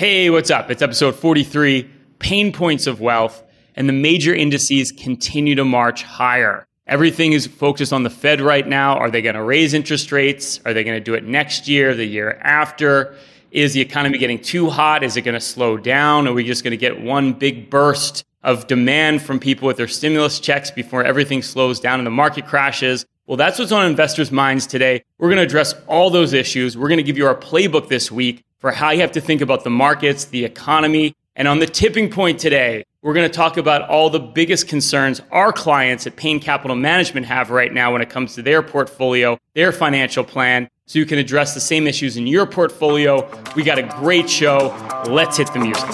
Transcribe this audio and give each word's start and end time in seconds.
Hey, 0.00 0.30
what's 0.30 0.50
up? 0.50 0.70
It's 0.70 0.80
episode 0.80 1.14
43 1.14 1.86
Pain 2.20 2.54
Points 2.54 2.86
of 2.86 3.02
Wealth, 3.02 3.42
and 3.76 3.86
the 3.86 3.92
major 3.92 4.34
indices 4.34 4.92
continue 4.92 5.54
to 5.56 5.64
march 5.66 6.04
higher. 6.04 6.66
Everything 6.86 7.34
is 7.34 7.46
focused 7.46 7.92
on 7.92 8.02
the 8.02 8.08
Fed 8.08 8.40
right 8.40 8.66
now. 8.66 8.96
Are 8.96 9.10
they 9.10 9.20
going 9.20 9.34
to 9.34 9.42
raise 9.42 9.74
interest 9.74 10.10
rates? 10.10 10.58
Are 10.64 10.72
they 10.72 10.84
going 10.84 10.96
to 10.96 11.04
do 11.04 11.12
it 11.12 11.24
next 11.24 11.68
year, 11.68 11.94
the 11.94 12.06
year 12.06 12.40
after? 12.40 13.14
Is 13.50 13.74
the 13.74 13.82
economy 13.82 14.16
getting 14.16 14.38
too 14.38 14.70
hot? 14.70 15.04
Is 15.04 15.18
it 15.18 15.20
going 15.20 15.34
to 15.34 15.38
slow 15.40 15.76
down? 15.76 16.26
Are 16.26 16.32
we 16.32 16.44
just 16.44 16.64
going 16.64 16.70
to 16.70 16.78
get 16.78 17.02
one 17.02 17.34
big 17.34 17.68
burst 17.68 18.24
of 18.42 18.66
demand 18.68 19.20
from 19.20 19.38
people 19.38 19.66
with 19.66 19.76
their 19.76 19.86
stimulus 19.86 20.40
checks 20.40 20.70
before 20.70 21.04
everything 21.04 21.42
slows 21.42 21.78
down 21.78 22.00
and 22.00 22.06
the 22.06 22.10
market 22.10 22.46
crashes? 22.46 23.04
Well, 23.26 23.36
that's 23.36 23.58
what's 23.58 23.70
on 23.70 23.84
investors' 23.84 24.32
minds 24.32 24.66
today. 24.66 25.04
We're 25.18 25.28
going 25.28 25.36
to 25.36 25.44
address 25.44 25.74
all 25.86 26.08
those 26.08 26.32
issues. 26.32 26.74
We're 26.74 26.88
going 26.88 26.96
to 26.96 27.04
give 27.04 27.18
you 27.18 27.26
our 27.26 27.36
playbook 27.36 27.88
this 27.88 28.10
week 28.10 28.44
for 28.60 28.70
how 28.70 28.90
you 28.90 29.00
have 29.00 29.12
to 29.12 29.20
think 29.20 29.40
about 29.40 29.64
the 29.64 29.70
markets, 29.70 30.26
the 30.26 30.44
economy. 30.44 31.14
And 31.34 31.48
on 31.48 31.58
the 31.58 31.66
tipping 31.66 32.10
point 32.10 32.38
today, 32.38 32.84
we're 33.02 33.14
going 33.14 33.28
to 33.28 33.34
talk 33.34 33.56
about 33.56 33.88
all 33.88 34.10
the 34.10 34.20
biggest 34.20 34.68
concerns 34.68 35.22
our 35.32 35.52
clients 35.52 36.06
at 36.06 36.16
Payne 36.16 36.38
Capital 36.38 36.76
Management 36.76 37.24
have 37.24 37.50
right 37.50 37.72
now 37.72 37.92
when 37.92 38.02
it 38.02 38.10
comes 38.10 38.34
to 38.34 38.42
their 38.42 38.62
portfolio, 38.62 39.38
their 39.54 39.72
financial 39.72 40.22
plan, 40.22 40.68
so 40.86 40.98
you 40.98 41.06
can 41.06 41.18
address 41.18 41.54
the 41.54 41.60
same 41.60 41.86
issues 41.86 42.18
in 42.18 42.26
your 42.26 42.44
portfolio. 42.44 43.26
We 43.56 43.62
got 43.62 43.78
a 43.78 43.82
great 43.82 44.28
show. 44.28 44.76
Let's 45.08 45.38
hit 45.38 45.50
the 45.54 45.60
music. 45.60 45.88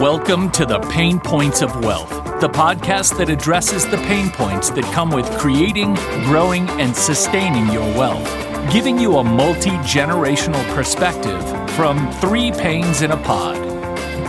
Welcome 0.00 0.50
to 0.52 0.64
the 0.64 0.78
Pain 0.90 1.20
Points 1.20 1.60
of 1.60 1.84
Wealth, 1.84 2.08
the 2.40 2.48
podcast 2.48 3.18
that 3.18 3.28
addresses 3.28 3.86
the 3.86 3.98
pain 3.98 4.30
points 4.30 4.70
that 4.70 4.84
come 4.94 5.10
with 5.10 5.28
creating, 5.38 5.94
growing, 6.24 6.70
and 6.80 6.96
sustaining 6.96 7.70
your 7.70 7.84
wealth 7.98 8.47
giving 8.70 8.98
you 8.98 9.16
a 9.16 9.24
multi 9.24 9.70
generational 9.70 10.62
perspective 10.74 11.40
from 11.70 12.12
three 12.14 12.50
Paynes 12.50 13.02
in 13.02 13.12
a 13.12 13.16
pod 13.16 13.56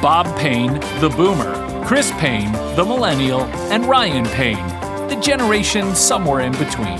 Bob 0.02 0.26
Payne, 0.40 0.76
the 1.02 1.14
boomer, 1.18 1.86
Chris 1.86 2.12
Payne, 2.14 2.54
the 2.78 2.86
millennial, 2.86 3.42
and 3.70 3.86
Ryan 3.86 4.26
Payne, 4.28 4.66
the 5.10 5.20
generation 5.22 5.94
somewhere 5.94 6.40
in 6.40 6.54
between. 6.54 6.98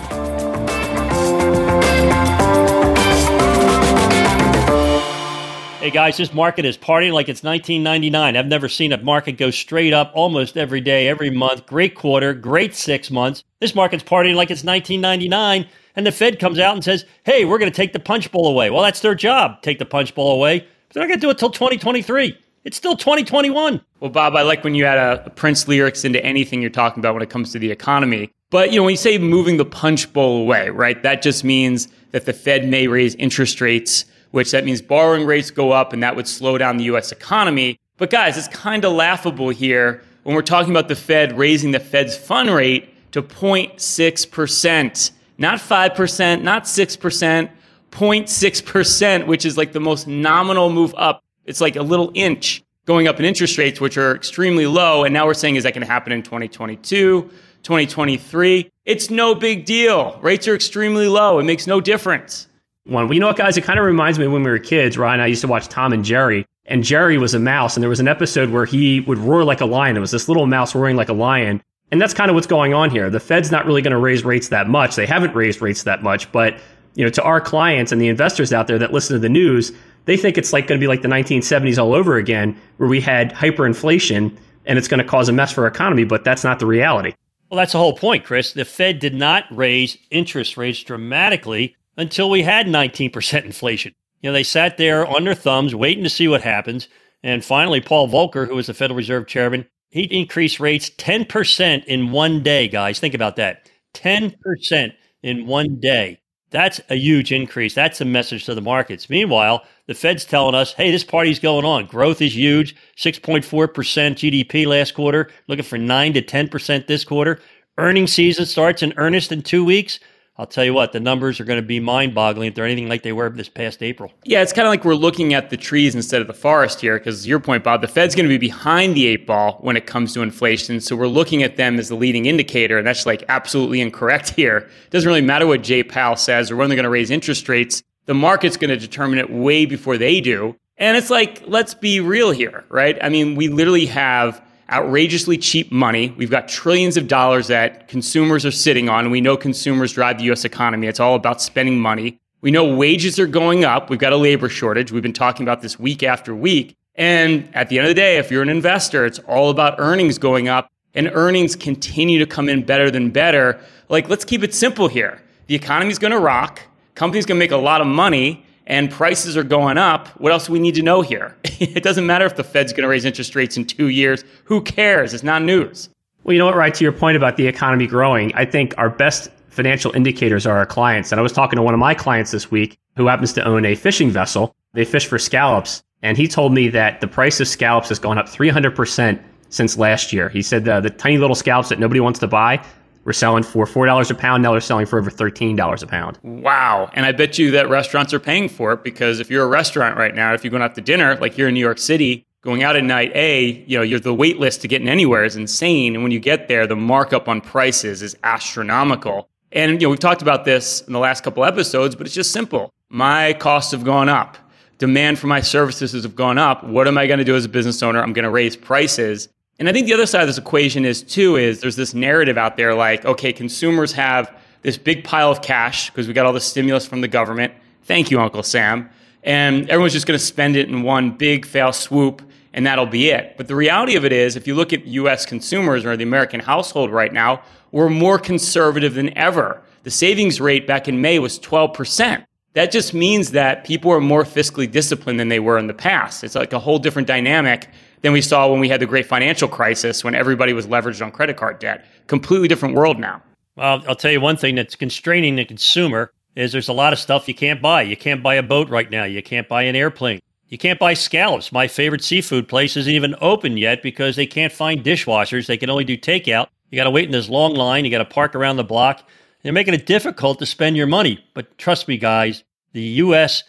Hey 5.80 5.92
guys, 5.92 6.18
this 6.18 6.34
market 6.34 6.66
is 6.66 6.78
partying 6.78 7.14
like 7.14 7.30
it's 7.30 7.42
1999. 7.42 8.36
I've 8.36 8.48
never 8.48 8.68
seen 8.68 8.92
a 8.92 9.02
market 9.02 9.38
go 9.38 9.50
straight 9.50 9.94
up 9.94 10.12
almost 10.14 10.58
every 10.58 10.82
day, 10.82 11.08
every 11.08 11.30
month. 11.30 11.66
Great 11.66 11.96
quarter, 11.96 12.34
great 12.34 12.76
six 12.76 13.10
months. 13.10 13.46
This 13.62 13.74
market's 13.74 14.04
partying 14.04 14.36
like 14.36 14.52
it's 14.52 14.66
1999 14.66 15.70
and 15.96 16.06
the 16.06 16.12
Fed 16.12 16.40
comes 16.40 16.60
out 16.60 16.76
and 16.76 16.84
says, 16.84 17.06
hey, 17.24 17.46
we're 17.46 17.58
going 17.58 17.72
to 17.72 17.76
take 17.76 17.94
the 17.94 18.00
punch 18.00 18.32
bowl 18.32 18.48
away. 18.48 18.70
Well, 18.70 18.84
that's 18.84 19.02
their 19.02 19.16
job, 19.16 19.62
take 19.62 19.80
the 19.80 19.86
punch 19.86 20.16
bowl 20.16 20.32
away. 20.32 20.60
But 20.60 20.94
they're 20.94 21.04
not 21.04 21.08
going 21.08 21.20
to 21.20 21.26
do 21.26 21.30
it 21.30 21.38
till 21.38 21.52
2023. 21.52 22.38
It's 22.66 22.78
still 22.78 22.96
2021. 22.96 23.82
Well, 24.00 24.10
Bob, 24.10 24.36
I 24.36 24.42
like 24.42 24.64
when 24.64 24.76
you 24.76 24.86
add 24.86 24.98
a, 24.98 25.26
a 25.26 25.30
Prince 25.30 25.68
lyrics 25.68 26.04
into 26.04 26.24
anything 26.26 26.62
you're 26.62 26.70
talking 26.70 27.00
about 27.00 27.14
when 27.14 27.24
it 27.24 27.30
comes 27.30 27.52
to 27.54 27.60
the 27.60 27.72
economy. 27.72 28.32
But, 28.50 28.72
you 28.72 28.78
know, 28.78 28.84
when 28.84 28.92
you 28.92 28.98
say 28.98 29.18
moving 29.18 29.58
the 29.58 29.66
punch 29.66 30.12
bowl 30.12 30.42
away, 30.42 30.70
right, 30.70 31.02
that 31.04 31.22
just 31.22 31.44
means 31.44 31.88
that 32.12 32.26
the 32.26 32.34
Fed 32.34 32.68
may 32.68 32.88
raise 32.88 33.16
interest 33.16 33.62
rates, 33.62 34.06
which 34.32 34.52
that 34.52 34.66
means 34.66 34.82
borrowing 34.82 35.26
rates 35.26 35.52
go 35.52 35.72
up 35.72 35.94
and 35.94 36.02
that 36.04 36.16
would 36.16 36.28
slow 36.28 36.58
down 36.58 36.78
the 36.78 36.86
U.S. 36.86 37.12
economy. 37.12 37.78
But 37.98 38.10
guys, 38.10 38.38
it's 38.38 38.48
kind 38.48 38.84
of 38.86 38.94
laughable 38.94 39.50
here 39.50 40.02
when 40.24 40.36
we're 40.36 40.42
talking 40.42 40.72
about 40.72 40.88
the 40.88 40.96
Fed 40.96 41.38
raising 41.38 41.72
the 41.72 41.80
Fed's 41.80 42.18
fund 42.18 42.50
rate 42.50 43.12
to 43.12 43.22
0.6% 43.22 45.12
not 45.40 45.60
5%, 45.60 46.42
not 46.44 46.66
6%, 46.66 47.50
0.6%, 47.92 49.26
which 49.26 49.46
is 49.46 49.58
like 49.58 49.72
the 49.72 49.80
most 49.80 50.08
nominal 50.08 50.70
move 50.70 50.94
up. 50.98 51.24
It's 51.46 51.62
like 51.62 51.76
a 51.76 51.82
little 51.82 52.12
inch 52.14 52.64
going 52.86 53.08
up 53.08 53.20
in 53.20 53.26
interest 53.26 53.58
rates, 53.58 53.82
which 53.82 53.98
are 53.98 54.16
extremely 54.16 54.68
low. 54.68 55.04
And 55.04 55.14
now 55.14 55.26
we're 55.26 55.34
saying, 55.34 55.56
is 55.56 55.64
that 55.64 55.74
going 55.74 55.86
to 55.86 55.92
happen 55.92 56.12
in 56.12 56.22
2022, 56.22 57.22
2023? 57.64 58.70
It's 58.86 59.10
no 59.10 59.34
big 59.34 59.66
deal. 59.66 60.20
Rates 60.22 60.48
are 60.48 60.56
extremely 60.56 61.08
low. 61.08 61.40
It 61.40 61.44
makes 61.44 61.66
no 61.66 61.82
difference. 61.82 62.48
One, 62.86 63.06
well, 63.06 63.14
you 63.14 63.20
know 63.20 63.28
what, 63.28 63.38
guys? 63.38 63.56
It 63.58 63.64
kind 63.64 63.80
of 63.80 63.86
reminds 63.86 64.18
me 64.18 64.28
when 64.28 64.44
we 64.44 64.50
were 64.50 64.60
kids, 64.60 64.98
Ryan. 64.98 65.20
I 65.20 65.28
used 65.28 65.42
to 65.42 65.48
watch 65.48 65.68
Tom 65.68 65.94
and 65.94 66.04
Jerry, 66.04 66.46
and 66.66 66.84
Jerry 66.84 67.18
was 67.18 67.34
a 67.36 67.40
mouse, 67.40 67.76
and 67.76 67.84
there 67.84 67.90
was 67.90 68.00
an 68.00 68.08
episode 68.08 68.50
where 68.50 68.66
he 68.66 69.02
would 69.02 69.20
roar 69.20 69.44
like 69.44 69.62
a 69.62 69.66
lion. 69.66 69.96
It 69.96 70.00
was 70.00 70.12
this 70.12 70.28
little 70.28 70.48
mouse 70.48 70.74
roaring 70.74 70.96
like 70.96 71.10
a 71.10 71.14
lion, 71.14 71.62
and 71.92 72.02
that's 72.02 72.14
kind 72.14 72.30
of 72.30 72.36
what's 72.36 72.48
going 72.48 72.74
on 72.74 72.90
here. 72.90 73.10
The 73.10 73.20
Fed's 73.20 73.52
not 73.52 73.66
really 73.66 73.82
going 73.82 73.92
to 73.92 73.98
raise 73.98 74.24
rates 74.24 74.50
that 74.50 74.68
much. 74.68 74.96
They 74.96 75.06
haven't 75.06 75.36
raised 75.36 75.62
rates 75.62 75.84
that 75.84 76.04
much, 76.04 76.32
but 76.32 76.60
you 76.96 77.04
know, 77.04 77.10
to 77.12 77.24
our 77.24 77.40
clients 77.40 77.92
and 77.92 78.02
the 78.02 78.08
investors 78.08 78.52
out 78.52 78.68
there 78.68 78.80
that 78.80 78.92
listen 78.92 79.16
to 79.16 79.20
the 79.20 79.30
news, 79.30 79.72
they 80.06 80.18
think 80.18 80.38
it's 80.38 80.52
like 80.54 80.68
going 80.68 80.80
to 80.80 80.84
be 80.84 80.88
like 80.88 81.02
the 81.02 81.08
1970s 81.08 81.78
all 81.78 81.94
over 81.94 82.18
again, 82.18 82.60
where 82.78 82.90
we 82.90 83.00
had 83.00 83.34
hyperinflation 83.34 84.36
and 84.66 84.78
it's 84.78 84.88
going 84.88 85.00
to 85.00 85.08
cause 85.08 85.30
a 85.30 85.32
mess 85.32 85.52
for 85.52 85.62
our 85.62 85.68
economy, 85.68 86.04
but 86.04 86.24
that's 86.24 86.44
not 86.44 86.60
the 86.60 86.66
reality. 86.66 87.14
Well, 87.50 87.58
that's 87.58 87.72
the 87.72 87.80
whole 87.80 87.96
point, 87.96 88.24
Chris. 88.26 88.54
The 88.54 88.66
Fed 88.66 89.00
did 89.00 89.16
not 89.16 89.46
raise 89.50 89.98
interest 90.12 90.58
rates 90.58 90.84
dramatically 90.84 91.76
until 91.98 92.30
we 92.30 92.44
had 92.44 92.68
19% 92.68 93.44
inflation. 93.46 93.94
You 94.22 94.30
know, 94.30 94.34
they 94.34 94.44
sat 94.44 94.78
there 94.78 95.08
on 95.08 95.24
their 95.24 95.34
thumbs 95.34 95.74
waiting 95.74 96.04
to 96.04 96.10
see 96.10 96.28
what 96.28 96.42
happens. 96.42 96.88
And 97.24 97.44
finally, 97.44 97.82
Paul 97.82 98.08
Volcker, 98.08 98.48
who 98.48 98.56
was 98.56 98.68
the 98.68 98.74
Federal 98.74 98.98
Reserve 98.98 99.26
chairman, 99.28 99.66
he 99.90 100.04
increased 100.04 100.60
rates 100.60 100.90
10% 100.92 101.86
in 101.86 102.12
one 102.12 102.44
day, 102.44 102.68
guys. 102.68 103.00
Think 103.00 103.14
about 103.14 103.36
that 103.38 103.70
10% 103.96 104.94
in 105.24 105.48
one 105.48 105.80
day. 105.80 106.20
That's 106.52 106.82
a 106.90 106.96
huge 106.96 107.32
increase. 107.32 107.76
That's 107.76 108.02
a 108.02 108.06
message 108.06 108.46
to 108.46 108.56
the 108.56 108.62
markets. 108.62 109.10
Meanwhile, 109.10 109.64
the 109.88 109.94
Fed's 109.94 110.26
telling 110.26 110.56
us, 110.56 110.74
hey, 110.74 110.90
this 110.92 111.04
party's 111.04 111.40
going 111.40 111.66
on. 111.66 111.86
Growth 111.86 112.22
is 112.22 112.36
huge 112.36 112.76
6.4% 112.98 113.44
GDP 113.44 114.66
last 114.66 114.94
quarter, 114.94 115.30
looking 115.48 115.66
for 115.66 115.78
9 115.78 116.14
to 116.14 116.22
10% 116.22 116.88
this 116.88 117.04
quarter. 117.04 117.40
Earning 117.78 118.08
season 118.08 118.46
starts 118.46 118.82
in 118.82 118.94
earnest 118.98 119.32
in 119.32 119.42
two 119.42 119.64
weeks. 119.64 120.00
I'll 120.40 120.48
tell 120.48 120.64
you 120.64 120.74
what, 120.74 120.94
the 120.94 121.02
numbers 121.02 121.42
are 121.42 121.44
going 121.44 121.62
to 121.62 121.68
be 121.68 121.82
mind 121.82 122.16
boggling 122.16 122.48
if 122.48 122.56
they're 122.56 122.64
anything 122.64 122.88
like 122.88 123.04
they 123.04 123.12
were 123.12 123.30
this 123.30 123.50
past 123.50 123.84
April. 123.84 124.14
Yeah, 124.24 124.42
it's 124.42 124.54
kind 124.54 124.66
of 124.66 124.72
like 124.72 124.86
we're 124.86 124.96
looking 124.96 125.34
at 125.34 125.50
the 125.50 125.58
trees 125.58 125.96
instead 125.96 126.22
of 126.22 126.28
the 126.28 126.34
forest 126.34 126.80
here, 126.80 126.98
because 126.98 127.28
your 127.28 127.42
point, 127.42 127.62
Bob, 127.62 127.82
the 127.82 127.90
Fed's 127.90 128.16
going 128.16 128.24
to 128.24 128.30
be 128.30 128.38
behind 128.38 128.96
the 128.96 129.06
eight 129.08 129.28
ball 129.28 129.58
when 129.60 129.76
it 129.76 129.86
comes 129.86 130.14
to 130.14 130.22
inflation. 130.22 130.80
So 130.80 130.96
we're 130.96 131.08
looking 131.08 131.44
at 131.44 131.58
them 131.58 131.78
as 131.78 131.90
the 131.90 131.96
leading 131.96 132.26
indicator, 132.26 132.78
and 132.78 132.88
that's 132.88 133.06
like 133.06 133.26
absolutely 133.28 133.82
incorrect 133.82 134.30
here. 134.36 134.60
It 134.60 134.92
doesn't 134.92 135.10
really 135.10 135.20
matter 135.20 135.46
what 135.46 135.62
Jay 135.62 135.84
Powell 135.84 136.16
says 136.16 136.50
or 136.50 136.56
when 136.56 136.70
they're 136.70 136.78
going 136.78 136.86
to 136.86 136.90
raise 136.90 137.12
interest 137.12 137.50
rates. 137.50 137.84
The 138.06 138.14
market's 138.14 138.56
going 138.56 138.70
to 138.70 138.78
determine 138.78 139.20
it 139.20 139.30
way 139.30 139.66
before 139.66 139.98
they 139.98 140.22
do. 140.22 140.56
And 140.78 140.96
it's 140.96 141.10
like, 141.10 141.44
let's 141.48 141.74
be 141.74 142.00
real 142.00 142.32
here, 142.32 142.64
right? 142.70 142.98
I 143.04 143.10
mean, 143.10 143.36
we 143.36 143.50
literally 143.50 143.88
have 143.88 144.42
outrageously 144.72 145.38
cheap 145.38 145.72
money. 145.72 146.14
We've 146.18 146.30
got 146.30 146.48
trillions 146.48 146.98
of 146.98 147.08
dollars 147.08 147.48
that 147.48 147.88
consumers 147.88 148.46
are 148.46 148.52
sitting 148.52 148.90
on. 148.90 149.10
We 149.12 149.22
know 149.22 149.38
consumers 149.38 149.94
drive 149.94 150.18
the 150.18 150.32
US 150.32 150.46
economy. 150.46 150.88
It's 150.88 151.00
all 151.00 151.16
about 151.16 151.42
spending 151.42 151.80
money. 151.80 152.18
We 152.42 152.52
know 152.52 152.76
wages 152.76 153.20
are 153.20 153.28
going 153.28 153.66
up. 153.66 153.90
We've 153.90 154.00
got 154.00 154.14
a 154.14 154.18
labor 154.18 154.48
shortage. 154.48 154.92
We've 154.92 155.04
been 155.04 155.14
talking 155.14 155.44
about 155.44 155.62
this 155.62 155.78
week 155.78 156.04
after 156.04 156.34
week. 156.34 156.76
And 156.96 157.50
at 157.54 157.70
the 157.70 157.80
end 157.80 157.88
of 157.88 157.90
the 157.90 157.96
day, 157.96 158.18
if 158.18 158.32
you're 158.32 158.42
an 158.42 158.50
investor, 158.50 159.06
it's 159.06 159.20
all 159.20 159.50
about 159.50 159.76
earnings 159.78 160.18
going 160.18 160.48
up 160.48 160.70
and 160.94 161.10
earnings 161.14 161.56
continue 161.56 162.20
to 162.20 162.26
come 162.26 162.50
in 162.50 162.64
better 162.64 162.90
than 162.90 163.10
better. 163.10 163.60
Like, 163.90 164.10
let's 164.10 164.26
keep 164.26 164.44
it 164.44 164.54
simple 164.54 164.88
here. 164.88 165.22
The 165.48 165.56
economy's 165.56 166.00
going 166.00 166.12
to 166.12 166.20
rock. 166.20 166.62
Companies 166.96 167.26
going 167.26 167.38
to 167.38 167.40
make 167.40 167.52
a 167.52 167.58
lot 167.58 167.82
of 167.82 167.88
money 167.88 168.46
and 168.70 168.92
prices 168.92 169.36
are 169.36 169.44
going 169.44 169.78
up, 169.78 170.08
what 170.20 170.32
else 170.32 170.46
do 170.46 170.54
we 170.54 170.60
need 170.60 170.76
to 170.76 170.84
know 170.84 171.02
here? 171.02 171.36
it 171.44 171.84
doesn't 171.84 172.06
matter 172.06 172.26
if 172.26 172.36
the 172.36 172.44
Fed's 172.44 172.72
going 172.72 172.84
to 172.84 172.88
raise 172.88 173.04
interest 173.04 173.36
rates 173.36 173.58
in 173.58 173.66
two 173.66 173.90
years. 173.90 174.24
Who 174.46 174.62
cares? 174.62 175.14
It's 175.14 175.24
not 175.24 175.42
news. 175.42 175.90
Well, 176.24 176.34
you 176.34 176.40
know 176.40 176.46
what, 176.46 176.56
right? 176.56 176.74
To 176.76 176.84
your 176.84 176.94
point 176.94 177.18
about 177.18 177.36
the 177.36 177.48
economy 177.48 177.88
growing, 177.88 178.32
I 178.36 178.46
think 178.46 178.76
our 178.78 178.90
best 178.90 179.32
financial 179.50 179.92
indicators 179.96 180.46
are 180.46 180.56
our 180.56 180.66
clients. 180.66 181.12
And 181.12 181.20
I 181.20 181.24
was 181.24 181.34
talking 181.34 181.58
to 181.58 181.64
one 181.64 181.74
of 181.74 181.80
my 181.80 181.96
clients 181.96 182.32
this 182.32 182.52
week 182.52 182.78
who 182.96 183.08
happens 183.08 183.34
to 183.34 183.44
own 183.44 183.66
a 183.66 183.74
fishing 183.74 184.12
vessel. 184.12 184.56
They 184.74 184.86
fish 184.86 185.08
for 185.08 185.18
scallops. 185.18 185.84
And 186.04 186.16
he 186.16 186.28
told 186.28 186.54
me 186.54 186.70
that 186.70 187.02
the 187.02 187.08
price 187.08 187.40
of 187.40 187.48
scallops 187.48 187.90
has 187.90 187.98
gone 188.00 188.18
up 188.18 188.28
300% 188.28 189.20
since 189.50 189.78
last 189.78 190.14
year. 190.14 190.30
He 190.30 190.44
said 190.44 190.68
uh, 190.68 190.80
the 190.80 190.92
tiny 190.92 191.18
little 191.18 191.36
scallops 191.36 191.70
that 191.70 191.80
nobody 191.80 192.00
wants 192.00 192.20
to 192.20 192.28
buy, 192.28 192.64
we're 193.10 193.14
selling 193.14 193.42
for 193.42 193.66
$4 193.66 194.12
a 194.12 194.14
pound. 194.14 194.44
Now 194.44 194.52
they're 194.52 194.62
selling 194.62 194.86
for 194.86 195.00
over 195.00 195.10
$13 195.10 195.82
a 195.82 195.88
pound. 195.88 196.20
Wow. 196.22 196.92
And 196.94 197.08
I 197.08 197.12
bet 197.12 197.40
you 197.40 197.50
that 197.50 197.68
restaurants 197.68 198.14
are 198.14 198.20
paying 198.20 198.48
for 198.48 198.72
it 198.72 198.84
because 198.84 199.20
if 199.20 199.32
you're 199.32 199.44
a 199.44 199.48
restaurant 199.48 199.98
right 199.98 200.14
now, 200.14 200.36
if 200.36 200.44
you're 200.44 200.52
going 200.52 200.62
out 200.62 200.76
to 200.76 200.82
dinner, 200.82 201.16
like 201.16 201.34
here 201.34 201.48
in 201.48 201.56
New 201.56 201.60
York 201.60 201.80
City, 201.80 202.28
going 202.44 202.62
out 202.62 202.76
at 202.76 202.84
night, 202.84 203.12
A, 203.16 203.66
you 203.66 203.76
know, 203.76 203.82
you're 203.82 204.00
the 204.00 204.14
wait 204.14 204.38
list 204.38 204.62
to 204.62 204.68
getting 204.68 204.88
anywhere 204.88 205.24
is 205.24 205.36
insane. 205.36 205.96
And 205.96 206.04
when 206.04 206.12
you 206.12 206.20
get 206.20 206.48
there, 206.48 206.68
the 206.68 206.76
markup 206.76 207.28
on 207.28 207.42
prices 207.42 208.04
is 208.04 208.16
astronomical. 208.24 209.28
And, 209.54 209.82
you 209.82 209.88
know, 209.88 209.90
we've 209.90 209.98
talked 209.98 210.22
about 210.22 210.46
this 210.46 210.82
in 210.82 210.94
the 210.94 211.00
last 211.00 211.24
couple 211.24 211.44
episodes, 211.44 211.96
but 211.96 212.06
it's 212.06 212.16
just 212.16 212.30
simple. 212.30 212.72
My 212.90 213.34
costs 213.34 213.72
have 213.72 213.84
gone 213.84 214.08
up. 214.08 214.38
Demand 214.78 215.18
for 215.18 215.26
my 215.26 215.42
services 215.42 216.04
have 216.04 216.16
gone 216.16 216.38
up. 216.38 216.64
What 216.64 216.88
am 216.88 217.00
I 217.00 217.08
going 217.08 217.18
to 217.18 217.26
do 217.26 217.36
as 217.36 217.44
a 217.44 217.50
business 217.50 217.82
owner? 217.82 218.04
I'm 218.04 218.14
going 218.14 218.22
to 218.22 218.30
raise 218.30 218.56
prices. 218.56 219.30
And 219.60 219.68
I 219.68 219.74
think 219.74 219.88
the 219.88 219.94
other 219.94 220.06
side 220.06 220.22
of 220.22 220.28
this 220.28 220.38
equation 220.38 220.86
is 220.86 221.04
too 221.04 221.36
is 221.36 221.60
there's 221.60 221.76
this 221.76 221.94
narrative 221.94 222.38
out 222.38 222.56
there 222.56 222.74
like, 222.74 223.04
okay, 223.04 223.34
consumers 223.34 223.92
have 223.92 224.36
this 224.62 224.78
big 224.78 225.04
pile 225.04 225.30
of 225.30 225.42
cash 225.42 225.90
because 225.90 226.08
we 226.08 226.14
got 226.14 226.26
all 226.26 226.34
the 226.34 226.40
stimulus 226.40 226.86
from 226.86 227.02
the 227.02 227.08
government. 227.10 227.54
Thank 227.84 228.10
you, 228.10 228.20
Uncle 228.20 228.44
Sam. 228.44 228.90
and 229.24 229.70
everyone's 229.70 229.92
just 229.92 230.08
going 230.08 230.18
to 230.18 230.26
spend 230.26 230.56
it 230.56 230.70
in 230.70 230.82
one 230.82 231.12
big 231.12 231.46
fail 231.46 231.74
swoop 231.74 232.22
and 232.54 232.66
that'll 232.66 232.86
be 232.86 233.10
it. 233.10 233.36
But 233.38 233.48
the 233.48 233.56
reality 233.56 233.96
of 233.96 234.06
it 234.06 234.14
is, 234.14 234.36
if 234.36 234.48
you 234.48 234.56
look 234.56 234.72
at 234.72 234.88
US 234.88 235.26
consumers 235.26 235.86
or 235.86 235.98
the 235.98 236.04
American 236.04 236.40
household 236.40 236.90
right 236.90 237.12
now, 237.12 237.42
we're 237.72 237.90
more 237.90 238.18
conservative 238.18 238.94
than 238.94 239.16
ever. 239.18 239.62
The 239.84 239.92
savings 239.92 240.40
rate 240.42 240.66
back 240.66 240.88
in 240.88 241.02
May 241.02 241.20
was 241.20 241.38
12%. 241.40 242.26
That 242.54 242.72
just 242.72 242.94
means 242.94 243.32
that 243.32 243.66
people 243.66 243.92
are 243.92 244.02
more 244.02 244.24
fiscally 244.24 244.70
disciplined 244.70 245.20
than 245.20 245.30
they 245.30 245.40
were 245.40 245.58
in 245.58 245.68
the 245.68 245.74
past. 245.74 246.24
It's 246.24 246.36
like 246.36 246.54
a 246.54 246.60
whole 246.60 246.80
different 246.80 247.08
dynamic 247.08 247.70
than 248.02 248.14
we 248.14 248.22
saw 248.22 248.50
when 248.50 248.60
we 248.60 248.70
had 248.70 248.80
the 248.80 248.86
great 248.86 249.06
financial 249.06 249.48
crisis 249.48 250.04
when 250.04 250.16
everybody 250.16 250.54
was 250.54 250.68
leveraged 250.68 251.04
on 251.04 251.12
credit 251.12 251.38
card 251.38 251.60
debt. 251.60 251.86
Completely 252.08 252.48
different 252.48 252.76
world 252.76 253.00
now. 253.00 253.22
Well, 253.56 253.84
I'll 253.88 253.96
tell 253.96 254.12
you 254.12 254.22
one 254.22 254.38
thing 254.38 254.56
that's 254.56 254.76
constraining 254.76 255.36
the 255.36 255.46
consumer 255.46 256.12
is 256.36 256.52
there's 256.52 256.70
a 256.70 256.74
lot 256.74 256.94
of 256.94 257.00
stuff 257.00 257.28
you 257.28 257.34
can't 257.34 257.62
buy. 257.62 257.82
You 257.82 257.98
can't 257.98 258.24
buy 258.24 258.36
a 258.36 258.44
boat 258.44 258.70
right 258.70 258.90
now. 258.90 259.04
You 259.04 259.22
can't 259.22 259.48
buy 259.48 259.64
an 259.64 259.76
airplane. 259.76 260.22
You 260.48 260.58
can't 260.58 260.80
buy 260.80 260.94
scallops. 260.94 261.52
My 261.52 261.68
favorite 261.68 262.04
seafood 262.04 262.48
place 262.48 262.78
isn't 262.78 262.92
even 262.92 263.16
open 263.22 263.58
yet 263.58 263.84
because 263.84 264.16
they 264.16 264.26
can't 264.26 264.54
find 264.54 264.84
dishwashers. 264.84 265.46
They 265.46 265.58
can 265.58 265.70
only 265.70 265.84
do 265.84 265.98
takeout. 265.98 266.48
You 266.72 266.78
got 266.78 266.86
to 266.86 266.92
wait 266.92 267.06
in 267.06 267.12
this 267.12 267.30
long 267.30 267.54
line. 267.54 267.86
You 267.86 267.92
got 267.92 268.00
to 268.00 268.06
park 268.06 268.36
around 268.36 268.58
the 268.58 268.64
block. 268.64 269.08
They're 269.44 269.54
making 269.54 269.74
it 269.74 269.86
difficult 269.86 270.40
to 270.40 270.46
spend 270.46 270.76
your 270.76 270.88
money. 270.88 271.24
But 271.34 271.58
trust 271.58 271.88
me, 271.88 271.98
guys, 271.98 272.44
the 272.74 272.82
U.S. 272.82 273.44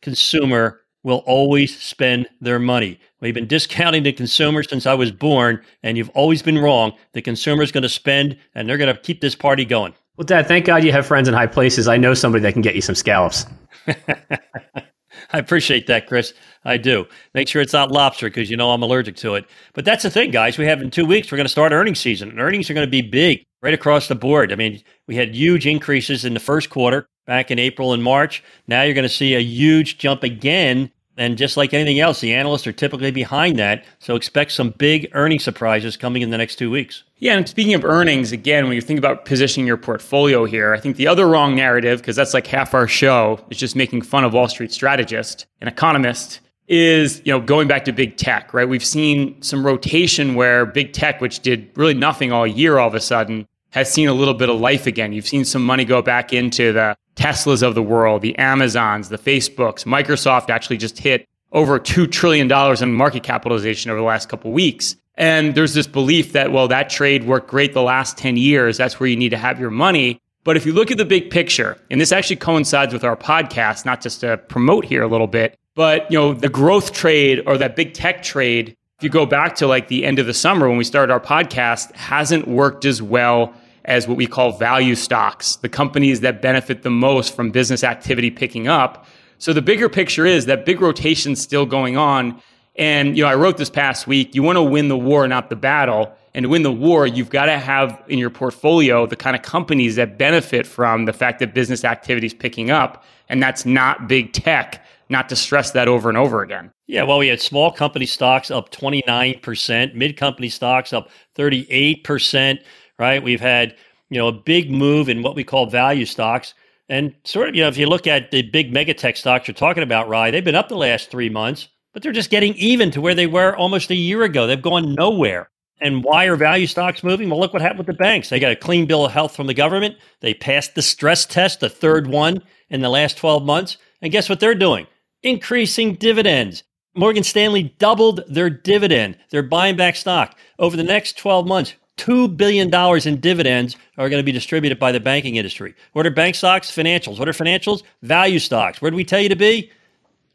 consumer 0.00 0.80
will 1.06 1.22
always 1.24 1.80
spend 1.80 2.26
their 2.40 2.58
money. 2.58 2.98
We've 3.20 3.32
been 3.32 3.46
discounting 3.46 4.02
the 4.02 4.12
consumer 4.12 4.64
since 4.64 4.86
I 4.86 4.94
was 4.94 5.12
born, 5.12 5.62
and 5.84 5.96
you've 5.96 6.10
always 6.10 6.42
been 6.42 6.58
wrong. 6.58 6.94
The 7.12 7.22
consumer 7.22 7.62
is 7.62 7.70
going 7.70 7.84
to 7.84 7.88
spend, 7.88 8.36
and 8.56 8.68
they're 8.68 8.76
going 8.76 8.92
to 8.92 9.00
keep 9.00 9.20
this 9.20 9.36
party 9.36 9.64
going. 9.64 9.94
Well, 10.16 10.24
Dad, 10.24 10.48
thank 10.48 10.66
God 10.66 10.82
you 10.82 10.90
have 10.90 11.06
friends 11.06 11.28
in 11.28 11.34
high 11.34 11.46
places. 11.46 11.86
I 11.86 11.96
know 11.96 12.12
somebody 12.12 12.42
that 12.42 12.54
can 12.54 12.60
get 12.60 12.74
you 12.74 12.80
some 12.80 12.96
scallops. 12.96 13.46
I 13.86 15.38
appreciate 15.38 15.86
that, 15.86 16.08
Chris. 16.08 16.34
I 16.64 16.76
do. 16.76 17.06
Make 17.34 17.46
sure 17.46 17.62
it's 17.62 17.72
not 17.72 17.92
lobster 17.92 18.26
because 18.26 18.50
you 18.50 18.56
know 18.56 18.72
I'm 18.72 18.82
allergic 18.82 19.14
to 19.16 19.36
it. 19.36 19.44
But 19.74 19.84
that's 19.84 20.02
the 20.02 20.10
thing, 20.10 20.32
guys. 20.32 20.58
We 20.58 20.66
have 20.66 20.82
in 20.82 20.90
two 20.90 21.06
weeks, 21.06 21.30
we're 21.30 21.36
going 21.36 21.46
to 21.46 21.52
start 21.52 21.70
earnings 21.70 22.00
season, 22.00 22.30
and 22.30 22.40
earnings 22.40 22.68
are 22.68 22.74
going 22.74 22.86
to 22.86 22.90
be 22.90 23.02
big 23.02 23.44
right 23.62 23.74
across 23.74 24.08
the 24.08 24.16
board. 24.16 24.52
I 24.52 24.56
mean, 24.56 24.82
we 25.06 25.14
had 25.14 25.36
huge 25.36 25.68
increases 25.68 26.24
in 26.24 26.34
the 26.34 26.40
first 26.40 26.68
quarter 26.68 27.06
back 27.26 27.52
in 27.52 27.60
April 27.60 27.92
and 27.92 28.02
March. 28.02 28.42
Now 28.66 28.82
you're 28.82 28.94
going 28.94 29.04
to 29.04 29.08
see 29.08 29.34
a 29.34 29.40
huge 29.40 29.98
jump 29.98 30.24
again 30.24 30.90
and 31.16 31.38
just 31.38 31.56
like 31.56 31.72
anything 31.72 32.00
else, 32.00 32.20
the 32.20 32.34
analysts 32.34 32.66
are 32.66 32.72
typically 32.72 33.10
behind 33.10 33.58
that. 33.58 33.84
So 33.98 34.16
expect 34.16 34.52
some 34.52 34.70
big 34.70 35.08
earning 35.12 35.38
surprises 35.38 35.96
coming 35.96 36.22
in 36.22 36.30
the 36.30 36.38
next 36.38 36.56
two 36.56 36.70
weeks. 36.70 37.04
Yeah, 37.18 37.36
and 37.36 37.48
speaking 37.48 37.74
of 37.74 37.84
earnings, 37.84 38.32
again, 38.32 38.66
when 38.66 38.74
you 38.74 38.82
think 38.82 38.98
about 38.98 39.24
positioning 39.24 39.66
your 39.66 39.78
portfolio 39.78 40.44
here, 40.44 40.74
I 40.74 40.80
think 40.80 40.96
the 40.96 41.06
other 41.06 41.26
wrong 41.26 41.56
narrative, 41.56 42.00
because 42.00 42.16
that's 42.16 42.34
like 42.34 42.46
half 42.46 42.74
our 42.74 42.86
show, 42.86 43.40
is 43.50 43.56
just 43.56 43.74
making 43.74 44.02
fun 44.02 44.24
of 44.24 44.34
Wall 44.34 44.48
Street 44.48 44.72
strategists 44.72 45.46
and 45.60 45.68
economists, 45.68 46.40
is 46.68 47.22
you 47.24 47.32
know 47.32 47.40
going 47.40 47.68
back 47.68 47.84
to 47.86 47.92
big 47.92 48.16
tech, 48.16 48.52
right? 48.52 48.68
We've 48.68 48.84
seen 48.84 49.40
some 49.40 49.64
rotation 49.64 50.34
where 50.34 50.66
big 50.66 50.92
tech, 50.92 51.20
which 51.20 51.40
did 51.40 51.70
really 51.76 51.94
nothing 51.94 52.32
all 52.32 52.46
year, 52.46 52.78
all 52.78 52.88
of 52.88 52.94
a 52.94 53.00
sudden 53.00 53.46
has 53.70 53.92
seen 53.92 54.08
a 54.08 54.12
little 54.12 54.34
bit 54.34 54.48
of 54.48 54.58
life 54.58 54.86
again. 54.86 55.12
You've 55.12 55.28
seen 55.28 55.44
some 55.44 55.62
money 55.62 55.84
go 55.84 56.00
back 56.00 56.32
into 56.32 56.72
the 56.72 56.96
Teslas 57.16 57.62
of 57.62 57.74
the 57.74 57.82
world, 57.82 58.22
the 58.22 58.36
Amazons, 58.38 59.08
the 59.08 59.18
Facebooks. 59.18 59.84
Microsoft 59.84 60.50
actually 60.50 60.76
just 60.76 60.98
hit 60.98 61.26
over 61.52 61.80
$2 61.80 62.10
trillion 62.10 62.50
in 62.82 62.92
market 62.92 63.22
capitalization 63.22 63.90
over 63.90 63.98
the 63.98 64.06
last 64.06 64.28
couple 64.28 64.52
weeks. 64.52 64.96
And 65.16 65.54
there's 65.54 65.74
this 65.74 65.86
belief 65.86 66.32
that, 66.32 66.52
well, 66.52 66.68
that 66.68 66.90
trade 66.90 67.24
worked 67.24 67.48
great 67.48 67.72
the 67.72 67.82
last 67.82 68.18
10 68.18 68.36
years. 68.36 68.76
That's 68.76 69.00
where 69.00 69.08
you 69.08 69.16
need 69.16 69.30
to 69.30 69.38
have 69.38 69.58
your 69.58 69.70
money. 69.70 70.20
But 70.44 70.56
if 70.56 70.66
you 70.66 70.72
look 70.72 70.90
at 70.90 70.98
the 70.98 71.04
big 71.04 71.30
picture, 71.30 71.78
and 71.90 72.00
this 72.00 72.12
actually 72.12 72.36
coincides 72.36 72.92
with 72.92 73.02
our 73.02 73.16
podcast, 73.16 73.84
not 73.84 74.00
just 74.02 74.20
to 74.20 74.36
promote 74.36 74.84
here 74.84 75.02
a 75.02 75.08
little 75.08 75.26
bit, 75.26 75.58
but 75.74 76.10
you 76.10 76.18
know, 76.18 76.34
the 76.34 76.48
growth 76.48 76.92
trade 76.92 77.42
or 77.46 77.58
that 77.58 77.76
big 77.76 77.94
tech 77.94 78.22
trade, 78.22 78.76
if 78.98 79.04
you 79.04 79.08
go 79.08 79.26
back 79.26 79.56
to 79.56 79.66
like 79.66 79.88
the 79.88 80.04
end 80.04 80.18
of 80.18 80.26
the 80.26 80.34
summer 80.34 80.68
when 80.68 80.78
we 80.78 80.84
started 80.84 81.12
our 81.12 81.20
podcast, 81.20 81.92
hasn't 81.92 82.46
worked 82.46 82.84
as 82.84 83.02
well 83.02 83.54
as 83.86 84.06
what 84.06 84.16
we 84.16 84.26
call 84.26 84.52
value 84.52 84.94
stocks, 84.94 85.56
the 85.56 85.68
companies 85.68 86.20
that 86.20 86.42
benefit 86.42 86.82
the 86.82 86.90
most 86.90 87.34
from 87.34 87.50
business 87.50 87.84
activity 87.84 88.30
picking 88.30 88.68
up. 88.68 89.06
So 89.38 89.52
the 89.52 89.62
bigger 89.62 89.88
picture 89.88 90.26
is 90.26 90.46
that 90.46 90.66
big 90.66 90.80
rotation 90.80 91.36
still 91.36 91.66
going 91.66 91.96
on. 91.96 92.40
And 92.74 93.16
you 93.16 93.22
know, 93.22 93.28
I 93.28 93.34
wrote 93.34 93.56
this 93.56 93.70
past 93.70 94.06
week, 94.06 94.34
you 94.34 94.42
want 94.42 94.56
to 94.56 94.62
win 94.62 94.88
the 94.88 94.98
war, 94.98 95.26
not 95.28 95.50
the 95.50 95.56
battle. 95.56 96.12
And 96.34 96.42
to 96.42 96.48
win 96.48 96.62
the 96.62 96.72
war, 96.72 97.06
you've 97.06 97.30
got 97.30 97.46
to 97.46 97.58
have 97.58 98.02
in 98.08 98.18
your 98.18 98.28
portfolio 98.28 99.06
the 99.06 99.16
kind 99.16 99.34
of 99.34 99.42
companies 99.42 99.96
that 99.96 100.18
benefit 100.18 100.66
from 100.66 101.06
the 101.06 101.12
fact 101.12 101.38
that 101.38 101.54
business 101.54 101.84
activity 101.84 102.26
is 102.26 102.34
picking 102.34 102.70
up. 102.70 103.04
And 103.28 103.42
that's 103.42 103.64
not 103.64 104.08
big 104.08 104.32
tech, 104.32 104.84
not 105.08 105.28
to 105.30 105.36
stress 105.36 105.70
that 105.70 105.88
over 105.88 106.08
and 106.08 106.18
over 106.18 106.42
again. 106.42 106.72
Yeah, 106.86 107.04
well, 107.04 107.18
we 107.18 107.28
had 107.28 107.40
small 107.40 107.72
company 107.72 108.04
stocks 108.04 108.50
up 108.50 108.70
29%, 108.70 109.94
mid 109.94 110.16
company 110.16 110.48
stocks 110.48 110.92
up 110.92 111.08
38% 111.36 112.58
right? 112.98 113.22
We've 113.22 113.40
had, 113.40 113.74
you 114.10 114.18
know, 114.18 114.28
a 114.28 114.32
big 114.32 114.70
move 114.70 115.08
in 115.08 115.22
what 115.22 115.34
we 115.34 115.44
call 115.44 115.66
value 115.66 116.06
stocks. 116.06 116.54
And 116.88 117.14
sort 117.24 117.48
of, 117.48 117.54
you 117.54 117.62
know, 117.62 117.68
if 117.68 117.76
you 117.76 117.86
look 117.86 118.06
at 118.06 118.30
the 118.30 118.42
big 118.42 118.72
mega 118.72 118.94
tech 118.94 119.16
stocks 119.16 119.48
you're 119.48 119.54
talking 119.54 119.82
about, 119.82 120.08
Rye, 120.08 120.30
they've 120.30 120.44
been 120.44 120.54
up 120.54 120.68
the 120.68 120.76
last 120.76 121.10
three 121.10 121.28
months, 121.28 121.68
but 121.92 122.02
they're 122.02 122.12
just 122.12 122.30
getting 122.30 122.54
even 122.54 122.90
to 122.92 123.00
where 123.00 123.14
they 123.14 123.26
were 123.26 123.56
almost 123.56 123.90
a 123.90 123.96
year 123.96 124.22
ago. 124.22 124.46
They've 124.46 124.60
gone 124.60 124.94
nowhere. 124.94 125.50
And 125.80 126.02
why 126.02 126.24
are 126.24 126.36
value 126.36 126.66
stocks 126.66 127.04
moving? 127.04 127.28
Well, 127.28 127.38
look 127.38 127.52
what 127.52 127.60
happened 127.60 127.80
with 127.80 127.86
the 127.88 127.92
banks. 127.92 128.30
They 128.30 128.40
got 128.40 128.52
a 128.52 128.56
clean 128.56 128.86
bill 128.86 129.04
of 129.04 129.12
health 129.12 129.36
from 129.36 129.46
the 129.46 129.54
government. 129.54 129.96
They 130.20 130.32
passed 130.32 130.74
the 130.74 130.82
stress 130.82 131.26
test, 131.26 131.60
the 131.60 131.68
third 131.68 132.06
one 132.06 132.42
in 132.70 132.80
the 132.80 132.88
last 132.88 133.18
12 133.18 133.44
months. 133.44 133.76
And 134.00 134.12
guess 134.12 134.28
what 134.28 134.40
they're 134.40 134.54
doing? 134.54 134.86
Increasing 135.22 135.94
dividends. 135.94 136.62
Morgan 136.94 137.24
Stanley 137.24 137.74
doubled 137.78 138.22
their 138.26 138.48
dividend. 138.48 139.18
They're 139.30 139.42
buying 139.42 139.76
back 139.76 139.96
stock. 139.96 140.36
Over 140.58 140.78
the 140.78 140.82
next 140.82 141.18
12 141.18 141.46
months, 141.46 141.74
$2 141.98 142.36
billion 142.36 142.72
in 143.06 143.20
dividends 143.20 143.76
are 143.98 144.08
going 144.08 144.20
to 144.20 144.24
be 144.24 144.32
distributed 144.32 144.78
by 144.78 144.92
the 144.92 145.00
banking 145.00 145.36
industry. 145.36 145.74
What 145.92 146.06
are 146.06 146.10
bank 146.10 146.34
stocks? 146.34 146.70
Financials. 146.70 147.18
What 147.18 147.28
are 147.28 147.32
financials? 147.32 147.82
Value 148.02 148.38
stocks. 148.38 148.80
Where 148.80 148.90
do 148.90 148.96
we 148.96 149.04
tell 149.04 149.20
you 149.20 149.28
to 149.28 149.36
be? 149.36 149.70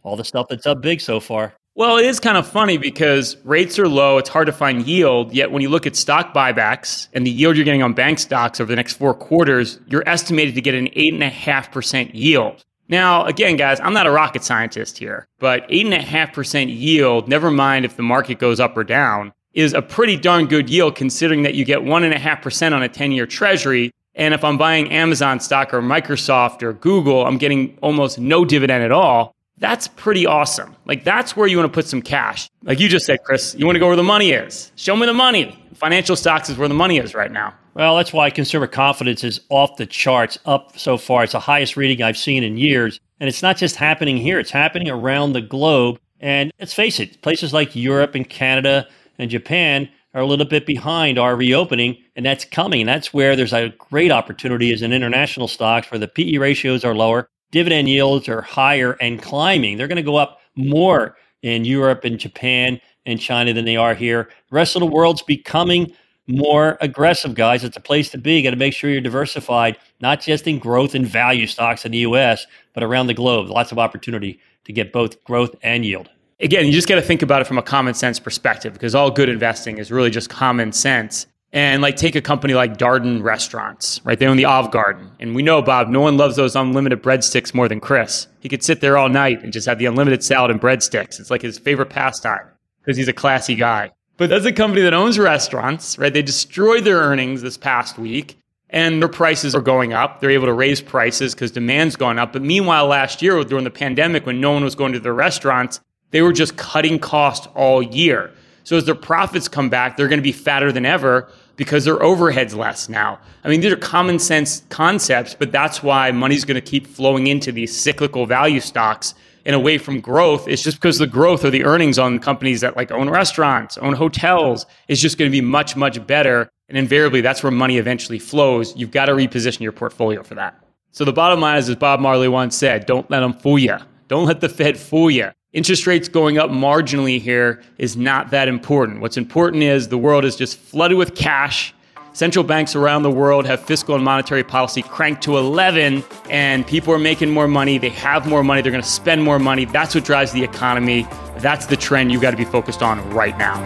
All 0.04 0.16
the 0.16 0.26
stuff 0.26 0.48
that's 0.50 0.66
up 0.66 0.82
big 0.82 1.02
so 1.02 1.20
far. 1.20 1.54
Well, 1.74 1.98
it 1.98 2.06
is 2.06 2.20
kind 2.20 2.36
of 2.38 2.46
funny 2.46 2.78
because 2.78 3.38
rates 3.46 3.80
are 3.80 3.88
low. 3.88 4.18
It's 4.18 4.28
hard 4.28 4.48
to 4.48 4.52
find 4.52 4.86
yield. 4.86 5.32
Yet 5.32 5.52
when 5.52 5.62
you 5.62 5.70
look 5.70 5.88
at 5.88 5.96
stock 5.96 6.34
buybacks 6.34 7.08
and 7.14 7.26
the 7.26 7.32
yield 7.32 7.56
you're 7.56 7.64
getting 7.64 7.84
on 7.84 7.94
bank 7.94 8.20
stocks 8.20 8.60
over 8.60 8.70
the 8.70 8.76
next 8.76 8.94
four 8.94 9.14
quarters, 9.14 9.80
you're 9.88 10.08
estimated 10.08 10.56
to 10.56 10.62
get 10.62 10.74
an 10.74 10.88
8.5% 10.88 12.12
yield. 12.14 12.66
Now, 12.90 13.24
again, 13.24 13.56
guys, 13.56 13.80
I'm 13.80 13.94
not 13.94 14.06
a 14.06 14.12
rocket 14.12 14.44
scientist 14.44 14.98
here, 14.98 15.30
but 15.40 15.66
8.5% 15.70 16.78
yield, 16.78 17.30
never 17.30 17.50
mind 17.50 17.86
if 17.86 17.96
the 17.96 18.04
market 18.04 18.38
goes 18.38 18.60
up 18.60 18.76
or 18.76 18.84
down, 18.84 19.32
is 19.54 19.74
a 19.74 19.82
pretty 19.82 20.16
darn 20.16 20.48
good 20.48 20.70
yield 20.70 20.96
considering 20.96 21.44
that 21.44 21.56
you 21.56 21.66
get 21.66 21.80
1.5% 21.80 22.74
on 22.74 22.84
a 22.84 22.90
10 22.90 23.12
year 23.12 23.26
treasury. 23.26 23.92
And 24.16 24.34
if 24.34 24.44
I'm 24.44 24.58
buying 24.58 24.92
Amazon 24.92 25.40
stock 25.40 25.74
or 25.74 25.82
Microsoft 25.82 26.64
or 26.64 26.74
Google, 26.74 27.26
I'm 27.26 27.38
getting 27.38 27.78
almost 27.82 28.20
no 28.20 28.46
dividend 28.46 28.84
at 28.84 28.92
all. 28.92 29.36
That's 29.58 29.88
pretty 29.88 30.26
awesome. 30.26 30.76
Like, 30.86 31.04
that's 31.04 31.38
where 31.38 31.48
you 31.48 31.58
want 31.58 31.72
to 31.72 31.74
put 31.74 31.86
some 31.86 32.02
cash. 32.02 32.50
Like 32.64 32.80
you 32.80 32.90
just 32.90 33.06
said, 33.06 33.24
Chris, 33.24 33.56
you 33.58 33.66
want 33.66 33.76
to 33.76 33.80
go 33.80 33.88
where 33.88 33.96
the 33.96 34.04
money 34.04 34.32
is. 34.32 34.72
Show 34.76 34.96
me 34.96 35.06
the 35.06 35.14
money. 35.14 35.58
Financial 35.76 36.16
stocks 36.16 36.50
is 36.50 36.58
where 36.58 36.68
the 36.68 36.74
money 36.74 36.98
is 36.98 37.14
right 37.14 37.32
now. 37.32 37.54
Well, 37.74 37.96
that's 37.96 38.12
why 38.12 38.30
consumer 38.32 38.68
confidence 38.68 39.24
is 39.24 39.40
off 39.50 39.78
the 39.78 39.86
charts, 39.86 40.38
up 40.46 40.78
so 40.78 40.98
far. 40.98 41.24
It's 41.24 41.32
the 41.34 41.40
highest 41.40 41.78
reading 41.78 42.04
I've 42.04 42.18
seen 42.18 42.44
in 42.44 42.58
years. 42.58 43.00
And 43.20 43.30
it's 43.30 43.42
not 43.42 43.56
just 43.56 43.76
happening 43.76 44.18
here, 44.18 44.40
it's 44.40 44.52
happening 44.52 44.90
around 44.90 45.34
the 45.34 45.42
globe. 45.42 46.00
And 46.20 46.52
let's 46.60 46.74
face 46.74 47.00
it, 47.00 47.22
places 47.22 47.54
like 47.54 47.76
Europe 47.76 48.16
and 48.16 48.28
Canada, 48.28 48.88
and 49.22 49.30
Japan 49.30 49.88
are 50.14 50.22
a 50.22 50.26
little 50.26 50.46
bit 50.46 50.66
behind 50.66 51.18
our 51.18 51.36
reopening, 51.36 51.96
and 52.16 52.26
that's 52.26 52.44
coming. 52.44 52.86
That's 52.86 53.14
where 53.14 53.36
there's 53.36 53.54
a 53.54 53.70
great 53.78 54.12
opportunity 54.12 54.74
as 54.74 54.82
in 54.82 54.92
international 54.92 55.48
stocks 55.48 55.90
where 55.90 56.00
the 56.00 56.08
PE 56.08 56.38
ratios 56.38 56.84
are 56.84 56.96
lower, 56.96 57.30
dividend 57.52 57.88
yields 57.88 58.28
are 58.28 58.42
higher 58.42 58.94
and 58.94 59.22
climbing. 59.22 59.78
They're 59.78 59.88
going 59.88 59.96
to 59.98 60.02
go 60.02 60.16
up 60.16 60.40
more 60.56 61.16
in 61.44 61.66
Europe 61.66 62.04
and 62.04 62.20
Japan 62.20 62.82
and 63.06 63.20
China 63.20 63.54
than 63.54 63.66
they 63.66 63.78
are 63.78 63.94
here. 63.94 64.30
The 64.50 64.56
rest 64.56 64.76
of 64.76 64.80
the 64.80 64.88
world's 64.88 65.22
becoming 65.22 65.94
more 66.28 66.78
aggressive, 66.82 67.36
guys. 67.36 67.64
It's 67.64 67.78
a 67.78 67.82
place 67.82 68.10
to 68.10 68.18
be. 68.18 68.38
You 68.38 68.44
got 68.44 68.52
to 68.52 68.56
make 68.56 68.74
sure 68.74 68.90
you're 68.90 69.02
diversified, 69.02 69.78
not 70.02 70.20
just 70.20 70.48
in 70.48 70.60
growth 70.60 70.96
and 70.96 71.06
value 71.06 71.48
stocks 71.48 71.86
in 71.86 71.92
the 71.92 72.00
US, 72.00 72.46
but 72.74 72.84
around 72.84 73.08
the 73.08 73.14
globe. 73.14 73.50
Lots 73.50 73.72
of 73.72 73.80
opportunity 73.80 74.40
to 74.66 74.74
get 74.74 74.92
both 74.92 75.24
growth 75.24 75.56
and 75.62 75.86
yield 75.86 76.10
again, 76.42 76.66
you 76.66 76.72
just 76.72 76.88
got 76.88 76.96
to 76.96 77.02
think 77.02 77.22
about 77.22 77.42
it 77.42 77.48
from 77.48 77.58
a 77.58 77.62
common 77.64 77.94
sense 77.94 78.20
perspective 78.20 78.74
because 78.74 78.96
all 78.96 79.12
good 79.12 79.30
investing 79.30 79.78
is 79.78 79.92
really 79.92 80.10
just 80.10 80.30
common 80.30 80.72
sense. 80.72 81.28
And 81.54 81.82
like 81.82 81.98
take 81.98 82.16
a 82.16 82.22
company 82.22 82.54
like 82.54 82.78
Darden 82.78 83.22
Restaurants, 83.22 84.00
right? 84.06 84.18
They 84.18 84.26
own 84.26 84.38
the 84.38 84.46
Olive 84.46 84.72
Garden. 84.72 85.12
And 85.20 85.36
we 85.36 85.44
know, 85.44 85.62
Bob, 85.62 85.90
no 85.90 86.00
one 86.00 86.16
loves 86.16 86.38
those 86.38 86.56
unlimited 86.56 87.04
breadsticks 87.04 87.54
more 87.54 87.68
than 87.68 87.82
Chris. 87.82 88.28
He 88.40 88.48
could 88.48 88.64
sit 88.64 88.80
there 88.80 88.98
all 88.98 89.10
night 89.10 89.44
and 89.44 89.52
just 89.52 89.68
have 89.68 89.78
the 89.78 89.86
unlimited 89.86 90.24
salad 90.24 90.50
and 90.50 90.62
breadsticks. 90.62 91.20
It's 91.20 91.30
like 91.30 91.42
his 91.42 91.60
favorite 91.60 91.90
pastime 91.90 92.48
because 92.80 92.96
he's 92.96 93.10
a 93.10 93.14
classy 93.14 93.56
guy. 93.56 93.92
But 94.16 94.30
that's 94.30 94.46
a 94.46 94.54
company 94.54 94.82
that 94.84 94.94
owns 94.94 95.20
restaurants, 95.20 95.98
right? 95.98 96.14
They 96.14 96.22
destroyed 96.22 96.86
their 96.86 97.00
earnings 97.00 97.42
this 97.42 97.58
past 97.58 97.98
week. 98.00 98.38
and 98.72 99.02
their 99.02 99.10
prices 99.10 99.54
are 99.54 99.62
going 99.62 99.94
up. 99.94 100.20
They're 100.20 100.32
able 100.32 100.48
to 100.48 100.54
raise 100.54 100.82
prices 100.82 101.36
because 101.36 101.52
demand's 101.52 101.96
gone 101.96 102.18
up. 102.18 102.34
But 102.34 102.42
meanwhile, 102.42 102.88
last 102.88 103.22
year 103.22 103.44
during 103.44 103.66
the 103.66 103.70
pandemic, 103.72 104.26
when 104.26 104.40
no 104.40 104.52
one 104.52 104.64
was 104.64 104.76
going 104.76 104.94
to 104.94 105.00
their 105.00 105.14
restaurants, 105.14 105.82
they 106.12 106.22
were 106.22 106.34
just 106.34 106.58
cutting 106.58 107.00
costs 107.00 107.48
all 107.56 107.82
year. 107.82 108.32
So 108.64 108.78
as 108.78 108.86
their 108.86 108.96
profits 108.96 109.48
come 109.48 109.70
back, 109.70 109.98
they're 109.98 110.08
going 110.08 110.20
to 110.20 110.24
be 110.24 110.32
fatter 110.32 110.72
than 110.72 110.86
ever 110.86 111.30
because 111.56 111.86
their 111.86 112.02
overhead's 112.02 112.56
less 112.56 112.90
now. 112.90 113.20
I 113.44 113.50
mean, 113.50 113.62
these 113.62 113.72
are 113.72 113.78
common 113.78 114.20
sense 114.20 114.64
concepts, 114.70 115.36
but 115.36 115.52
that's 115.52 115.84
why 115.84 116.12
money's 116.12 116.46
going 116.46 116.56
to 116.56 116.62
keep 116.62 116.88
flowing 116.88 117.28
into 117.28 117.52
these 117.52 117.76
cyclical 117.78 118.26
value 118.26 118.60
stocks 118.60 119.14
and 119.46 119.56
away 119.56 119.78
from 119.78 120.00
growth. 120.00 120.48
It's 120.48 120.62
just 120.62 120.78
because 120.78 121.00
the 121.00 121.08
growth 121.08 121.44
or 121.44 121.50
the 121.50 121.64
earnings 121.64 121.98
on 121.98 122.20
companies 122.20 122.62
that 122.62 122.76
like 122.76 122.92
own 122.92 123.10
restaurants, 123.10 123.78
own 123.80 123.94
hotels 123.94 124.66
is 124.88 125.02
just 125.02 125.18
going 125.18 125.30
to 125.30 125.36
be 125.36 125.42
much, 125.42 125.76
much 125.76 126.06
better. 126.06 126.50
And 126.70 126.78
invariably, 126.78 127.22
that's 127.22 127.44
where 127.44 127.52
money 127.52 127.78
eventually 127.78 128.20
flows. 128.20 128.76
You've 128.78 128.92
got 128.92 129.06
to 129.06 129.14
reposition 129.14 129.62
your 129.62 129.72
portfolio 129.72 130.24
for 130.24 130.36
that. 130.36 130.64
So 130.92 131.06
the 131.06 131.14
bottom 131.14 131.40
line 131.40 131.58
is, 131.58 131.70
as 131.70 131.76
Bob 131.76 132.00
Marley 132.00 132.28
once 132.28 132.56
said, 132.56 132.86
don't 132.86 133.10
let 133.10 133.22
them 133.22 133.34
fool 133.34 133.58
you. 133.58 133.78
Don't 134.08 134.26
let 134.26 134.42
the 134.42 134.50
Fed 134.50 134.78
fool 134.78 135.10
you. 135.10 135.32
Interest 135.54 135.86
rates 135.86 136.08
going 136.08 136.38
up 136.38 136.50
marginally 136.50 137.20
here 137.20 137.62
is 137.78 137.98
not 137.98 138.32
that 138.32 138.48
important. 138.48 139.02
What's 139.02 139.18
important 139.18 139.64
is 139.64 139.90
the 139.90 139.98
world 139.98 140.24
is 140.24 140.38
just 140.38 140.58
flooded 140.58 140.98
with 140.98 141.14
cash. 141.14 141.74
Central 142.14 142.46
banks 142.46 142.74
around 142.74 143.04
the 143.04 143.12
world 143.12 143.46
have 143.46 143.60
fiscal 143.60 143.94
and 143.96 144.04
monetary 144.04 144.46
policy 144.46 144.82
cranked 144.82 145.22
to 145.24 145.38
11, 145.38 146.06
and 146.30 146.66
people 146.66 146.94
are 146.94 147.00
making 147.00 147.32
more 147.32 147.50
money. 147.50 147.78
They 147.78 147.90
have 147.90 148.26
more 148.26 148.46
money. 148.46 148.62
They're 148.62 148.72
going 148.72 148.82
to 148.82 148.90
spend 148.90 149.24
more 149.24 149.40
money. 149.40 149.66
That's 149.66 149.94
what 149.94 150.06
drives 150.06 150.32
the 150.32 150.42
economy. 150.42 151.06
That's 151.40 151.66
the 151.66 151.76
trend 151.76 152.14
you've 152.14 152.22
got 152.22 152.32
to 152.32 152.38
be 152.38 152.46
focused 152.46 152.82
on 152.82 153.10
right 153.10 153.38
now. 153.38 153.58